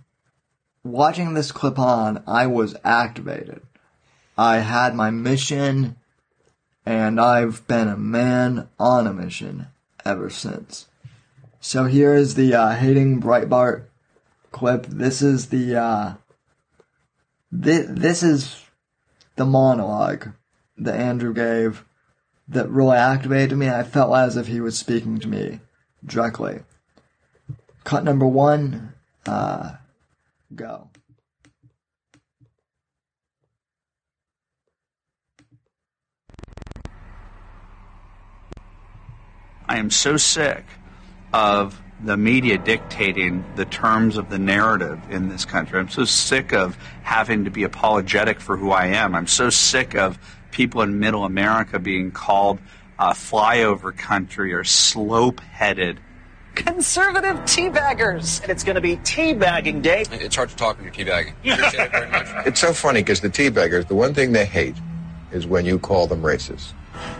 [0.84, 3.62] watching this clip on, I was activated.
[4.38, 5.97] I had my mission,
[6.86, 9.68] and I've been a man on a mission
[10.06, 10.88] ever since.
[11.60, 13.84] So here is the uh, hating Breitbart
[14.52, 14.86] clip.
[14.86, 16.14] This is the uh,
[17.52, 18.64] this, this is
[19.40, 20.34] the monologue
[20.78, 21.86] that Andrew gave
[22.50, 23.70] that really activated me.
[23.70, 25.62] I felt as if he was speaking to me
[26.06, 26.60] directly.
[27.86, 29.76] Cut number one, uh,
[30.54, 30.90] go.
[39.70, 40.66] I am so sick
[41.32, 45.80] of the media dictating the terms of the narrative in this country.
[45.80, 49.16] I'm so sick of having to be apologetic for who I am.
[49.16, 50.18] I'm so sick of
[50.52, 52.60] people in middle America being called
[52.97, 56.00] uh, flyover country or slope headed.
[56.56, 58.41] Conservative teabaggers.
[58.41, 60.06] And it's going to be teabagging day.
[60.12, 61.34] It's hard to talk when you're teabagging.
[61.54, 62.28] Appreciate it very much.
[62.47, 64.76] It's so funny because the teabaggers, the one thing they hate
[65.32, 66.74] is when you call them racist.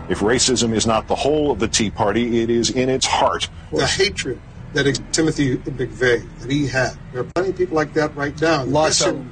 [0.10, 3.48] If racism is not the whole of the Tea Party, it is in its heart.
[3.72, 4.42] The hatred
[4.74, 6.92] that Timothy McVeigh that he had.
[7.12, 8.64] There are plenty of people like that right now.
[8.64, 9.26] Lots of.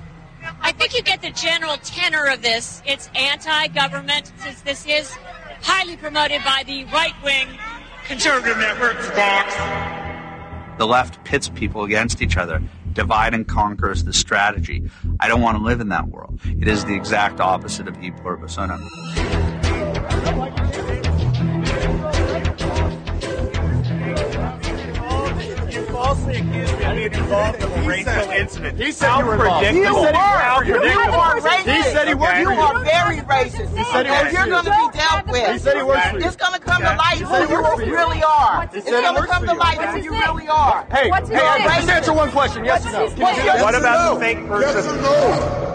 [0.62, 2.82] I think you get the general tenor of this.
[2.86, 5.12] It's anti-government, since this is
[5.62, 7.48] highly promoted by the right-wing
[8.08, 9.10] conservative networks.
[9.10, 9.56] Fox.
[10.78, 12.62] The left pits people against each other.
[12.94, 14.90] Divide and conquer is the strategy.
[15.20, 16.40] I don't want to live in that world.
[16.46, 18.58] It is the exact opposite of E pluribus
[25.98, 28.78] falsely accused me of being involved in a racial incident.
[28.80, 29.66] He said you were involved.
[29.66, 30.00] predictable.
[30.00, 30.14] You were.
[30.14, 31.16] How You predictable.
[31.16, 31.76] are racist.
[31.76, 33.78] He said he worked You are very racist.
[33.78, 35.52] He said he worked and you're going to be dealt with.
[35.54, 36.28] He said he worked for you.
[36.28, 37.96] It's going to come to light who you worked for you.
[37.96, 38.70] really are.
[38.72, 40.86] It's going to come to light who you really are.
[40.92, 41.68] Hey, hey, name?
[41.68, 42.64] just answer one question.
[42.64, 43.00] Yes or no?
[43.02, 43.62] What's his name?
[43.64, 45.68] What about the fake person?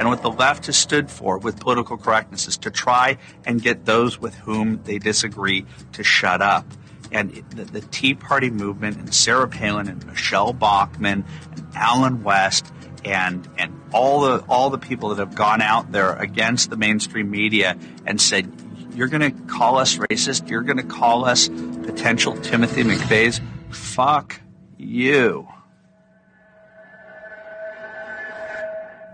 [0.00, 3.84] And what the left has stood for with political correctness is to try and get
[3.84, 6.64] those with whom they disagree to shut up.
[7.12, 12.72] And the, the Tea Party movement and Sarah Palin and Michelle Bachmann and Allen West
[13.04, 17.30] and and all the all the people that have gone out there against the mainstream
[17.30, 18.52] media and said
[18.94, 23.40] you're going to call us racist, you're going to call us potential Timothy McVeighs.
[23.70, 24.40] Fuck
[24.76, 25.48] you.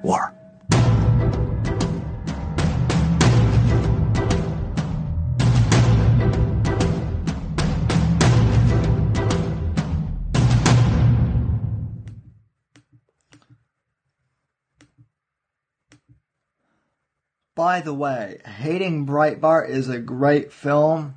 [0.03, 0.36] War.
[17.67, 21.17] By the way, Hating Breitbart is a great film.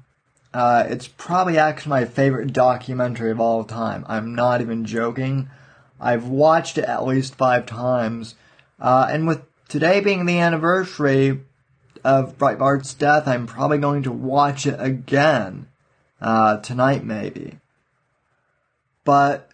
[0.51, 4.03] Uh, it's probably actually my favorite documentary of all time.
[4.07, 5.51] I'm not even joking.
[6.01, 8.33] I've watched it at least five times.
[8.79, 11.41] Uh, and with today being the anniversary
[12.03, 15.67] of Breitbart's death, I'm probably going to watch it again.
[16.19, 17.59] Uh, tonight maybe.
[19.03, 19.51] But,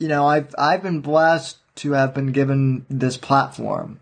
[0.00, 4.00] you know, I've, I've been blessed to have been given this platform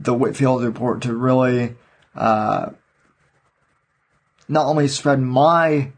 [0.00, 1.76] the Whitfield report to really
[2.16, 2.70] uh,
[4.48, 5.92] not only spread my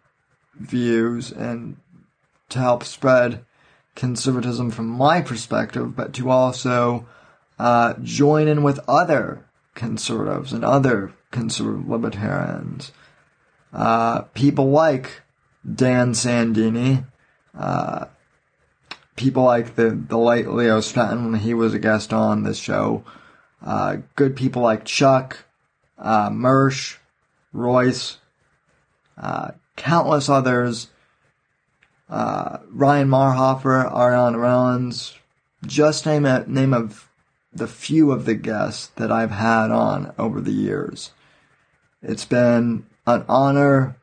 [0.55, 1.77] views and
[2.51, 3.45] to help spread
[3.95, 7.07] conservatism from my perspective, but to also
[7.59, 9.45] uh, join in with other
[9.75, 12.93] conservatives and other conservative libertarians.
[13.73, 15.23] Uh, people like
[15.75, 17.07] Dan Sandini,
[17.57, 18.07] uh,
[19.17, 23.05] people like the, the late Leo Stratton when he was a guest on this show,
[23.65, 25.45] uh, good people like Chuck,
[25.99, 26.97] uh, Mersch,
[27.53, 28.19] Royce,
[29.17, 30.89] uh, countless others,
[32.09, 35.17] uh, Ryan Marhofer, Ariana Rollins,
[35.67, 37.09] just name a name of
[37.53, 41.13] the few of the guests that I've had on over the years.
[42.03, 43.97] It's been an honor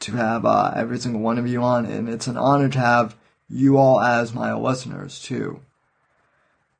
[0.00, 3.16] to have uh, every single one of you on, and it's an honor to have
[3.48, 5.60] you all as my listeners too.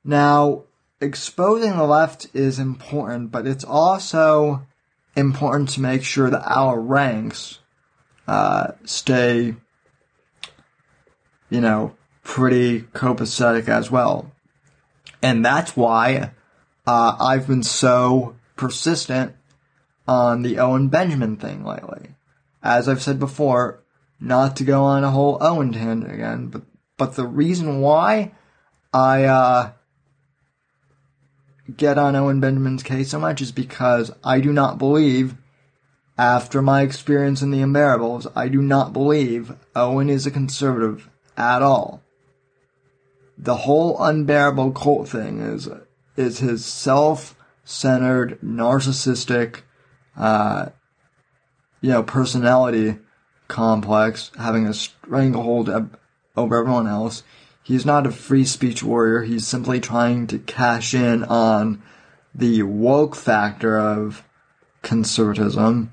[0.04, 0.64] Now,
[1.00, 4.66] exposing the left is important, but it's also
[5.14, 7.58] important to make sure that our ranks
[8.26, 9.54] uh, stay,
[11.50, 14.32] you know, pretty copacetic as well.
[15.22, 16.32] And that's why
[16.86, 19.34] uh, I've been so persistent
[20.06, 22.10] on the Owen Benjamin thing lately.
[22.62, 23.82] As I've said before,
[24.20, 26.62] not to go on a whole Owen tangent again, but
[26.96, 28.32] but the reason why
[28.92, 29.72] I uh,
[31.74, 35.34] get on Owen Benjamin's case so much is because I do not believe,
[36.18, 41.62] after my experience in the Unbearables, I do not believe Owen is a conservative at
[41.62, 42.02] all.
[43.38, 45.68] The whole unbearable cult thing is
[46.16, 49.60] is his self-centered, narcissistic,
[50.16, 50.70] uh,
[51.82, 52.96] you know, personality
[53.48, 55.68] complex, having a stranglehold
[56.36, 57.22] over everyone else.
[57.66, 59.22] He's not a free speech warrior.
[59.22, 61.82] He's simply trying to cash in on
[62.32, 64.24] the woke factor of
[64.82, 65.92] conservatism.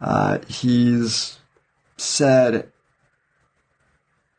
[0.00, 1.38] Uh, he's
[1.98, 2.72] said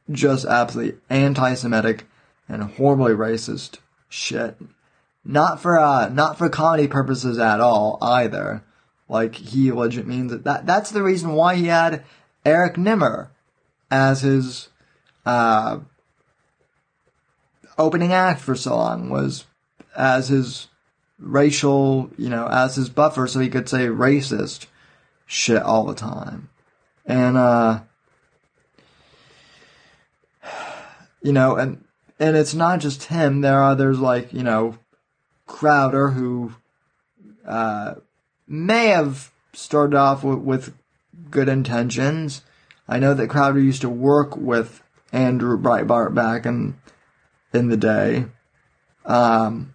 [0.09, 2.05] just absolutely anti-Semitic
[2.49, 3.77] and horribly racist
[4.09, 4.57] shit.
[5.23, 8.63] Not for uh, not for comedy purposes at all either.
[9.07, 10.45] Like he legit means it.
[10.45, 12.03] That that's the reason why he had
[12.43, 13.29] Eric Nimmer
[13.91, 14.69] as his
[15.27, 15.82] uh,
[17.82, 19.45] opening act for so long was
[19.95, 20.67] as his
[21.19, 24.65] racial, you know, as his buffer so he could say racist
[25.25, 26.49] shit all the time.
[27.05, 27.82] And, uh,
[31.21, 31.84] you know, and,
[32.19, 33.41] and it's not just him.
[33.41, 34.77] There are others like, you know,
[35.47, 36.53] Crowder who,
[37.45, 37.95] uh,
[38.47, 40.73] may have started off with, with
[41.29, 42.41] good intentions.
[42.88, 46.75] I know that Crowder used to work with Andrew Breitbart back in
[47.54, 48.26] in the day.
[49.06, 49.74] Um,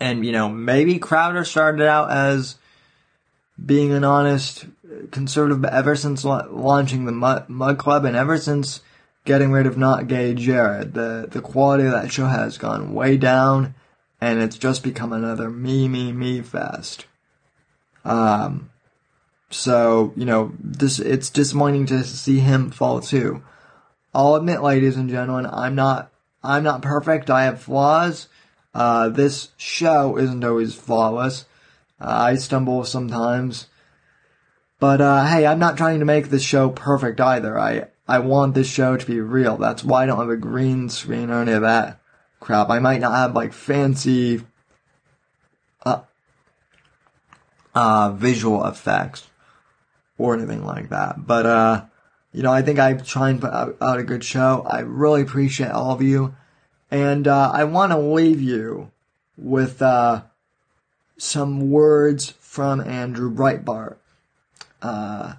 [0.00, 2.56] and you know, maybe Crowder started out as
[3.64, 4.66] being an honest
[5.10, 8.80] conservative, but ever since la- launching the Mug, Mug Club and ever since
[9.24, 13.16] getting rid of Not Gay Jared, the the quality of that show has gone way
[13.16, 13.74] down,
[14.20, 17.06] and it's just become another me, me, me fest.
[18.04, 18.70] Um,
[19.50, 23.42] so you know, this it's disappointing to see him fall too.
[24.14, 26.12] I'll admit, ladies and gentlemen, I'm not
[26.42, 27.30] I'm not perfect.
[27.30, 28.28] I have flaws.
[28.74, 31.46] Uh, this show isn't always flawless.
[32.00, 33.68] Uh, I stumble sometimes.
[34.78, 37.58] But uh, hey, I'm not trying to make this show perfect either.
[37.58, 39.56] I I want this show to be real.
[39.56, 42.00] That's why I don't have a green screen or any of that
[42.38, 42.68] crap.
[42.68, 44.42] I might not have like fancy
[45.86, 46.02] uh,
[47.74, 49.26] uh visual effects
[50.18, 51.26] or anything like that.
[51.26, 51.84] But uh
[52.34, 54.66] you know, I think I try and put out, out a good show.
[54.68, 56.34] I really appreciate all of you.
[56.90, 58.90] And uh, I want to leave you
[59.38, 60.22] with uh,
[61.16, 63.96] some words from Andrew Breitbart.
[64.82, 65.34] Uh,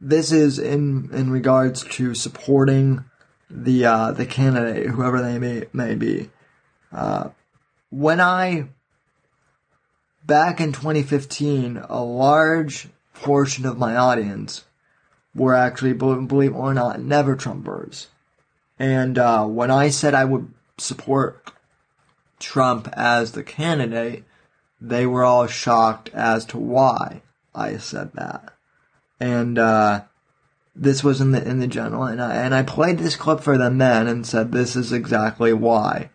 [0.00, 3.04] this is in in regards to supporting
[3.48, 6.30] the uh, the candidate, whoever they may may be.
[6.92, 7.30] Uh,
[7.90, 8.68] when I
[10.26, 14.64] back in 2015, a large portion of my audience
[15.34, 18.06] were actually, believe it or not, never Trumpers.
[18.78, 21.50] And uh, when I said I would support
[22.38, 24.24] Trump as the candidate,
[24.80, 27.22] they were all shocked as to why
[27.54, 28.52] I said that.
[29.20, 30.02] And uh,
[30.74, 33.56] this was in the in the general, and I and I played this clip for
[33.56, 36.10] them then and said this is exactly why,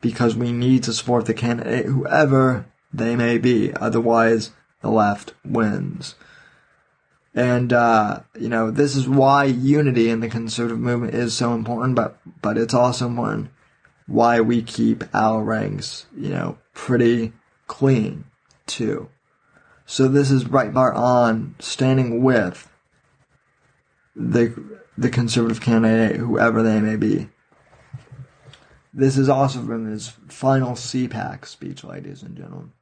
[0.00, 3.72] because we need to support the candidate, whoever they may be.
[3.72, 4.50] Otherwise,
[4.82, 6.14] the left wins.
[7.36, 11.94] And, uh, you know, this is why unity in the conservative movement is so important,
[11.94, 13.50] but, but it's also important
[14.06, 17.34] why we keep our ranks, you know, pretty
[17.66, 18.24] clean
[18.66, 19.10] too.
[19.84, 22.70] So this is Breitbart on standing with
[24.14, 27.28] the, the conservative candidate, whoever they may be.
[28.94, 32.72] This is also from his final CPAC speech, ladies and gentlemen.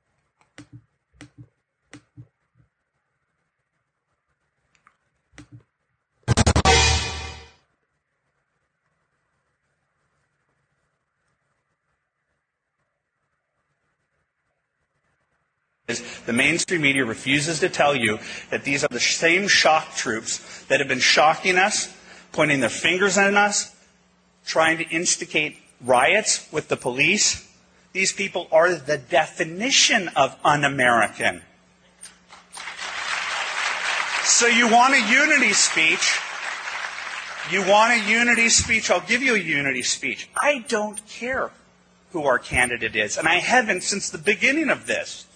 [15.87, 18.19] Is the mainstream media refuses to tell you
[18.51, 21.95] that these are the same shock troops that have been shocking us,
[22.33, 23.75] pointing their fingers at us,
[24.47, 27.47] trying to instigate riots with the police.
[27.93, 31.43] These people are the definition of un American.
[34.23, 36.19] So you want a unity speech?
[37.51, 38.91] You want a unity speech?
[38.91, 40.31] I'll give you a unity speech.
[40.41, 41.51] I don't care
[42.13, 45.27] who our candidate is, and I haven't since the beginning of this.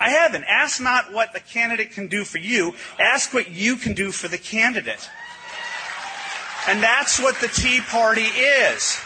[0.00, 0.44] I haven't.
[0.44, 4.28] Ask not what the candidate can do for you, ask what you can do for
[4.28, 5.08] the candidate.
[6.68, 9.00] And that's what the Tea Party is.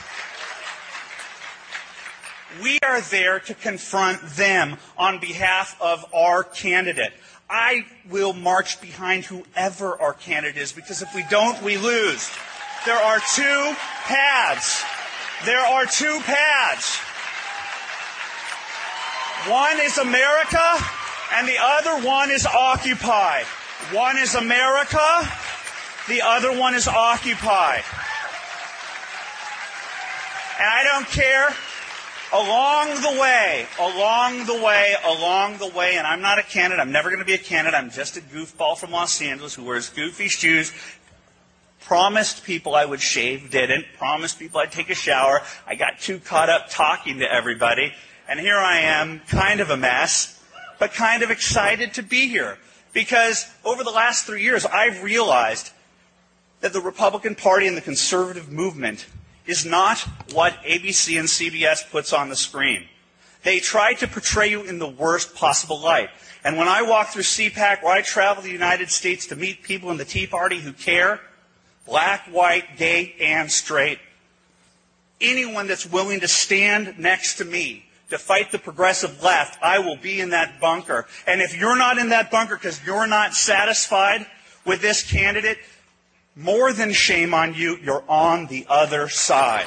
[2.60, 7.12] We are there to confront them on behalf of our candidate.
[7.48, 12.30] I will march behind whoever our candidate is because if we don't, we lose.
[12.84, 13.74] There are two
[14.04, 14.84] paths.
[15.44, 16.98] There are two paths.
[19.48, 20.78] One is America,
[21.34, 23.42] and the other one is Occupy.
[23.90, 25.28] One is America,
[26.08, 27.80] the other one is Occupy.
[30.58, 31.48] And I don't care.
[32.32, 36.92] Along the way, along the way, along the way, and I'm not a candidate, I'm
[36.92, 39.90] never going to be a candidate, I'm just a goofball from Los Angeles who wears
[39.90, 40.72] goofy shoes,
[41.80, 46.20] promised people I would shave, didn't, promised people I'd take a shower, I got too
[46.20, 47.92] caught up talking to everybody,
[48.32, 50.42] and here I am, kind of a mess,
[50.78, 52.56] but kind of excited to be here.
[52.94, 55.70] Because over the last three years, I've realized
[56.62, 59.06] that the Republican Party and the conservative movement
[59.44, 59.98] is not
[60.32, 62.88] what ABC and CBS puts on the screen.
[63.42, 66.08] They try to portray you in the worst possible light.
[66.42, 69.90] And when I walk through CPAC, or I travel the United States to meet people
[69.90, 71.20] in the Tea Party who care,
[71.84, 73.98] black, white, gay, and straight,
[75.20, 79.96] anyone that's willing to stand next to me to fight the progressive left, I will
[79.96, 81.06] be in that bunker.
[81.26, 84.26] And if you're not in that bunker because you're not satisfied
[84.64, 85.58] with this candidate,
[86.36, 89.66] more than shame on you, you're on the other side.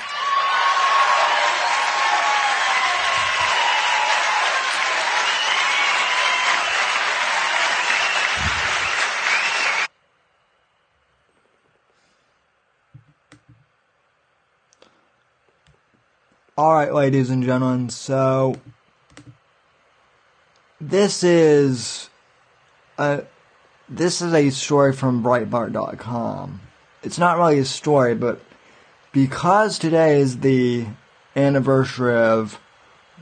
[16.57, 18.55] Alright, ladies and gentlemen, so
[20.79, 22.09] this is
[22.97, 23.23] a
[23.89, 26.61] this is a story from Breitbart.com.
[27.03, 28.39] It's not really a story, but
[29.11, 30.85] because today is the
[31.35, 32.57] anniversary of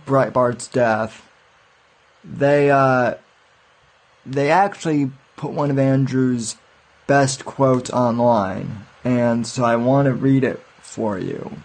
[0.06, 1.28] Breitbart's death,
[2.24, 3.16] they uh,
[4.28, 6.58] they actually put one of Andrew's
[7.08, 11.64] best quotes online, and so I want to read it for you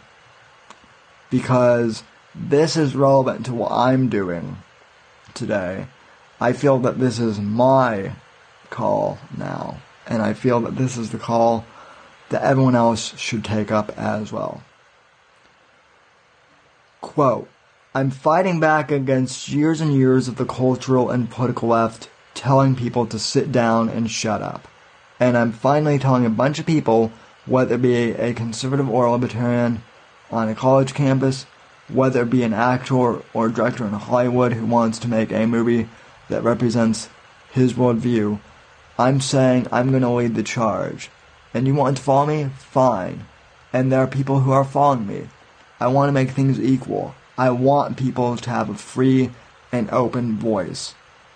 [1.31, 2.03] because
[2.35, 4.59] this is relevant to what I'm doing
[5.35, 5.87] today.
[6.41, 8.13] I feel that this is my
[8.71, 11.65] call now, and I feel that this is the call
[12.29, 14.63] that everyone else should take up as well.
[17.01, 17.49] Quote,
[17.95, 23.07] I'm fighting back against years and years of the cultural and political left telling people
[23.07, 24.69] to sit down and shut up.
[25.19, 27.11] And I'm finally telling a bunch of people,
[27.47, 29.83] whether it be a conservative or libertarian
[30.31, 31.45] on a college campus,
[31.89, 35.89] whether it be an actor or director in Hollywood who wants to make a movie
[36.29, 37.09] that represents
[37.51, 38.41] his worldview,
[38.99, 41.11] I'm saying I'm going to lead the charge.
[41.55, 42.51] And you want to follow me?
[42.59, 43.27] Fine.
[43.73, 45.29] And there are people who are following me.
[45.81, 47.15] I want to make things equal.
[47.37, 49.31] I want people to have a free
[49.71, 50.95] and open voice,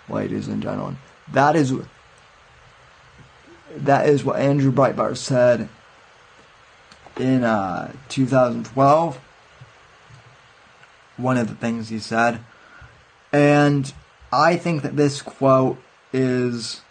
[0.09, 0.97] ladies and gentlemen.
[1.31, 1.73] That is
[3.75, 5.69] that is what Andrew Breitbart said
[7.19, 9.19] in uh, 2012.
[11.17, 12.39] One of the things he said.
[13.31, 13.91] And
[14.31, 15.77] I think that this quote
[16.11, 16.81] is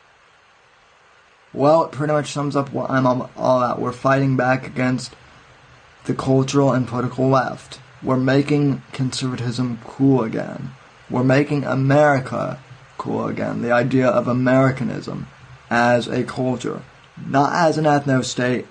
[1.53, 3.81] well, it pretty much sums up what I'm all about.
[3.81, 5.15] We're fighting back against
[6.05, 7.79] the cultural and political left.
[8.03, 10.71] We're making conservatism cool again.
[11.11, 12.59] We're making America
[12.97, 13.61] cool again.
[13.61, 15.29] The idea of Americanism
[15.69, 16.83] as a culture,
[17.27, 18.67] not as an ethno state,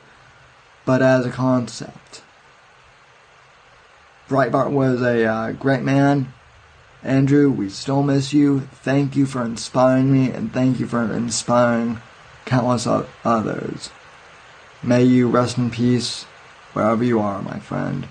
[0.85, 2.21] but as a concept.
[4.27, 6.33] Breitbart was a uh, great man.
[7.03, 8.61] Andrew, we still miss you.
[8.61, 11.99] Thank you for inspiring me, and thank you for inspiring
[12.45, 12.87] countless
[13.25, 13.89] others.
[14.83, 16.23] May you rest in peace
[16.73, 18.07] wherever you are, my friend.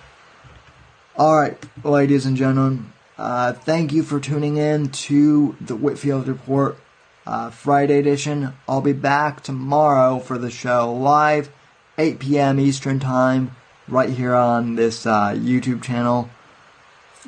[1.19, 6.79] Alright, ladies and gentlemen, uh, thank you for tuning in to the Whitfield Report
[7.27, 8.55] uh, Friday edition.
[8.69, 11.51] I'll be back tomorrow for the show live,
[12.01, 12.59] 8 p.m.
[12.59, 13.55] Eastern Time,
[13.87, 16.31] right here on this uh, YouTube channel,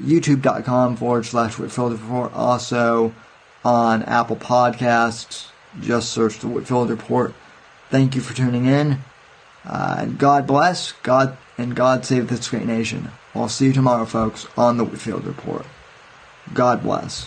[0.00, 2.32] youtube.com forward slash Whitfield Report.
[2.32, 3.12] Also
[3.64, 5.48] on Apple Podcasts,
[5.82, 7.34] just search the Whitfield Report.
[7.90, 9.00] Thank you for tuning in.
[9.66, 13.10] Uh, and God bless, God, and God save this great nation.
[13.34, 15.66] I'll see you tomorrow, folks, on the Whitfield Report.
[16.54, 17.26] God bless.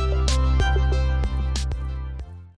[0.77, 1.10] you